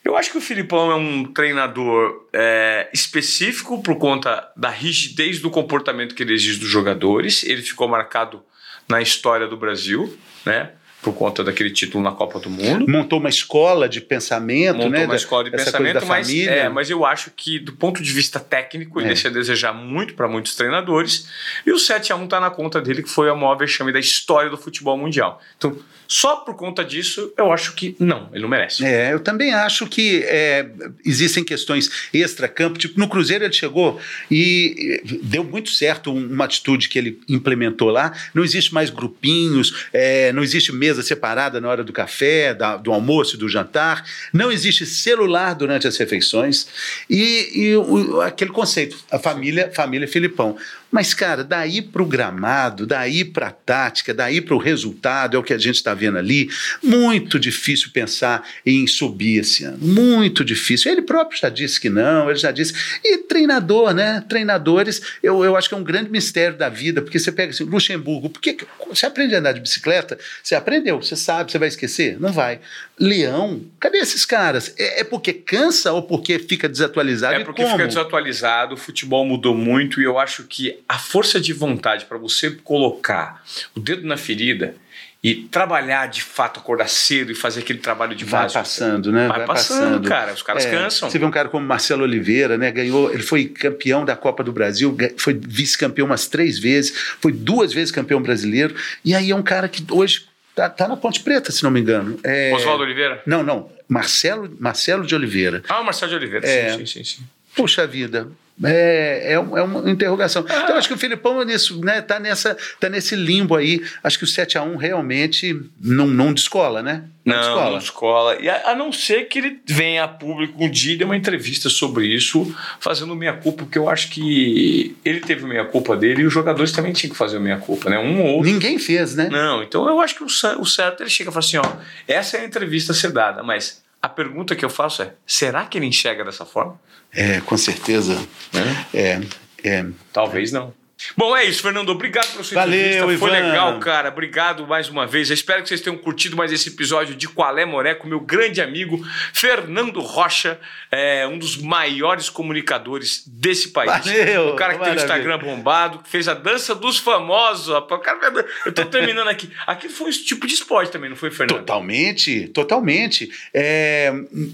[0.03, 5.51] Eu acho que o Filipão é um treinador é, específico por conta da rigidez do
[5.51, 7.43] comportamento que ele exige dos jogadores.
[7.43, 8.41] Ele ficou marcado
[8.87, 10.71] na história do Brasil, né?
[11.01, 12.85] Por conta daquele título na Copa do Mundo.
[12.89, 15.05] Montou uma escola de pensamento, Montou né?
[15.05, 16.49] uma escola de pensamento, mas, família.
[16.51, 19.09] é, mas eu acho que, do ponto de vista técnico, ele É.
[19.09, 21.27] deixa a desejar muito para muitos treinadores.
[21.65, 24.57] E o 7x1 tá na conta dele, que foi a maior vexame da história do
[24.57, 25.41] futebol mundial.
[25.57, 25.77] Então,
[26.11, 28.83] só por conta disso, eu acho que não, ele não merece.
[28.83, 30.67] É, eu também acho que é,
[31.05, 32.79] existem questões extra-campo.
[32.79, 37.91] Tipo, no Cruzeiro ele chegou e deu muito certo um- uma atitude que ele implementou
[37.91, 38.11] lá.
[38.33, 42.91] Não existe mais grupinhos, é, não existe mesa separada na hora do café, da- do
[42.91, 44.03] almoço do jantar,
[44.33, 46.67] não existe celular durante as refeições
[47.07, 50.57] e, e o- aquele conceito, a família, família Filipão.
[50.91, 55.39] Mas, cara, daí para o gramado, daí para a tática, daí para o resultado, é
[55.39, 56.49] o que a gente está vendo ali.
[56.81, 59.77] Muito difícil pensar em subir esse ano.
[59.79, 60.91] Muito difícil.
[60.91, 62.73] Ele próprio já disse que não, ele já disse.
[63.03, 64.23] E treinador, né?
[64.27, 67.63] Treinadores, eu, eu acho que é um grande mistério da vida, porque você pega assim,
[67.63, 72.19] Luxemburgo, porque você aprende a andar de bicicleta, você aprendeu, você sabe, você vai esquecer?
[72.19, 72.59] Não vai.
[72.99, 74.73] Leão, cadê esses caras?
[74.77, 77.35] É, é porque cansa ou porque fica desatualizado?
[77.35, 81.39] É E porque fica desatualizado, o futebol mudou muito e eu acho que a força
[81.39, 83.43] de vontade para você colocar
[83.75, 84.75] o dedo na ferida
[85.21, 88.53] e trabalhar de fato, acordar cedo e fazer aquele trabalho de Vai base.
[88.53, 89.27] passando, né?
[89.27, 90.31] Vai, passando, cara.
[90.33, 91.09] Os caras É, cansam.
[91.09, 92.71] Você vê um cara como Marcelo Oliveira, né?
[92.71, 97.73] Ganhou, ele foi campeão da Copa do Brasil, foi vice-campeão umas três vezes, foi duas
[97.73, 98.73] vezes campeão brasileiro.
[99.03, 101.81] E aí é um cara que hoje tá, tá na Ponte Preta, se não me
[101.81, 102.17] engano.
[102.23, 102.53] É...
[102.55, 103.21] Oswaldo Oliveira?
[103.25, 103.69] Não, não.
[103.89, 105.63] Marcelo, Marcelo de Oliveira.
[105.67, 106.47] Ah, o Marcelo de Oliveira.
[106.47, 106.69] É.
[106.71, 107.23] Sim, sim, sim, sim.
[107.55, 108.29] Puxa vida.
[108.63, 110.43] É, é, é uma interrogação.
[110.43, 113.81] Então, eu acho que o Filipão nisso, né, tá, nessa, tá nesse limbo aí.
[114.03, 117.05] Acho que o 7x1 realmente não, não descola, né?
[117.23, 117.71] Não, descola.
[117.71, 118.41] não escola.
[118.41, 121.15] E a, a não ser que ele venha a público um dia e dê uma
[121.15, 126.25] entrevista sobre isso, fazendo meia-culpa, porque eu acho que ele teve o meia-culpa dele e
[126.25, 127.99] os jogadores também tinham que fazer o meia-culpa, né?
[127.99, 128.51] Um ou outro.
[128.51, 129.29] Ninguém fez, né?
[129.31, 130.27] Não, então eu acho que o,
[130.59, 131.71] o certo ele chega e fala assim: ó,
[132.07, 135.65] essa é a entrevista a ser dada, mas a pergunta que eu faço é: será
[135.65, 136.79] que ele enxerga dessa forma?
[137.11, 138.15] É, com certeza.
[138.53, 138.85] Né?
[138.93, 139.21] É,
[139.63, 139.85] é.
[140.13, 140.73] Talvez não.
[141.15, 141.89] Bom, é isso, Fernando.
[141.89, 143.17] Obrigado pela sua Valeu, entrevista.
[143.19, 143.47] Foi Ivan.
[143.47, 144.09] legal, cara.
[144.09, 145.29] Obrigado mais uma vez.
[145.29, 148.19] Eu espero que vocês tenham curtido mais esse episódio de Qual é Moré com meu
[148.19, 149.01] grande amigo
[149.33, 150.59] Fernando Rocha,
[150.91, 153.91] é, um dos maiores comunicadores desse país.
[154.05, 155.03] Valeu, o cara que tem o maravilha.
[155.03, 157.73] Instagram bombado, que fez a dança dos famosos.
[157.73, 158.01] rapaz.
[158.03, 159.49] Cara, eu tô terminando aqui.
[159.65, 161.59] Aqui foi esse tipo de esporte também, não foi, Fernando?
[161.59, 163.29] Totalmente, totalmente.
[163.53, 164.13] É,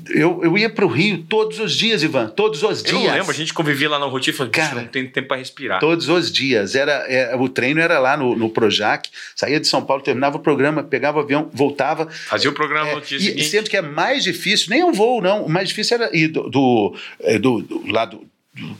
[0.10, 3.04] eu, eu ia para o Rio todos os dias, Ivan, todos os Eu dias.
[3.04, 5.38] não lembro, a gente convivia lá no Rotina e falou, Cara, não tem tempo para
[5.38, 5.80] respirar.
[5.80, 6.35] Todos os dias.
[6.76, 10.40] Era, é, o treino era lá no, no Projac, saía de São Paulo, terminava o
[10.40, 12.08] programa, pegava o avião, voltava.
[12.10, 13.46] Fazia o programa É, no dia e, seguinte.
[13.46, 15.46] sendo que é mais difícil, nem um voo, não.
[15.46, 18.26] O mais difícil era ir do, do, é, do, do lá do,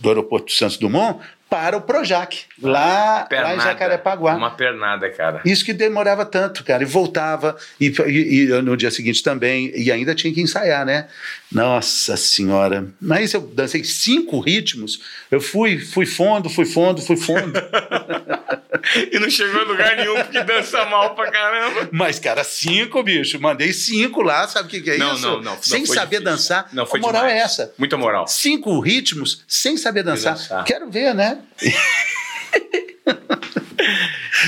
[0.02, 1.20] do aeroporto Santos Dumont
[1.56, 3.62] para o Projac, lá, lá em Pernada.
[3.62, 4.36] Jacarepaguá.
[4.36, 5.40] Uma pernada, cara.
[5.46, 6.84] Isso que demorava tanto, cara.
[6.84, 11.08] E voltava, e, e- e no dia seguinte também, e ainda tinha que ensaiar, né?
[11.50, 12.88] Nossa Senhora.
[13.00, 15.00] Mas eu dancei cinco ritmos,
[15.32, 17.54] eu fui, fui fundo, fui fundo, fui fundo.
[19.12, 21.90] E não chegou em lugar nenhum porque dança mal pra caramba.
[21.92, 23.40] Mas, cara, cinco, bicho.
[23.40, 25.22] Mandei cinco lá, sabe o que, que é Não, isso?
[25.22, 26.32] não, não, Sem não foi saber difícil.
[26.32, 26.70] dançar.
[26.74, 27.42] Não, foi a moral demais.
[27.42, 27.74] é essa.
[27.78, 28.28] Muita moral.
[28.28, 30.34] Cinco ritmos sem saber dançar.
[30.34, 30.64] dançar.
[30.64, 31.40] Quero ver, né?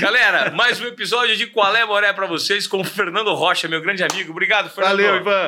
[0.00, 3.80] Galera, mais um episódio de Qual é Moré pra vocês com o Fernando Rocha, meu
[3.80, 4.30] grande amigo.
[4.30, 4.90] Obrigado, Fernando.
[4.90, 5.46] Valeu, Ivan.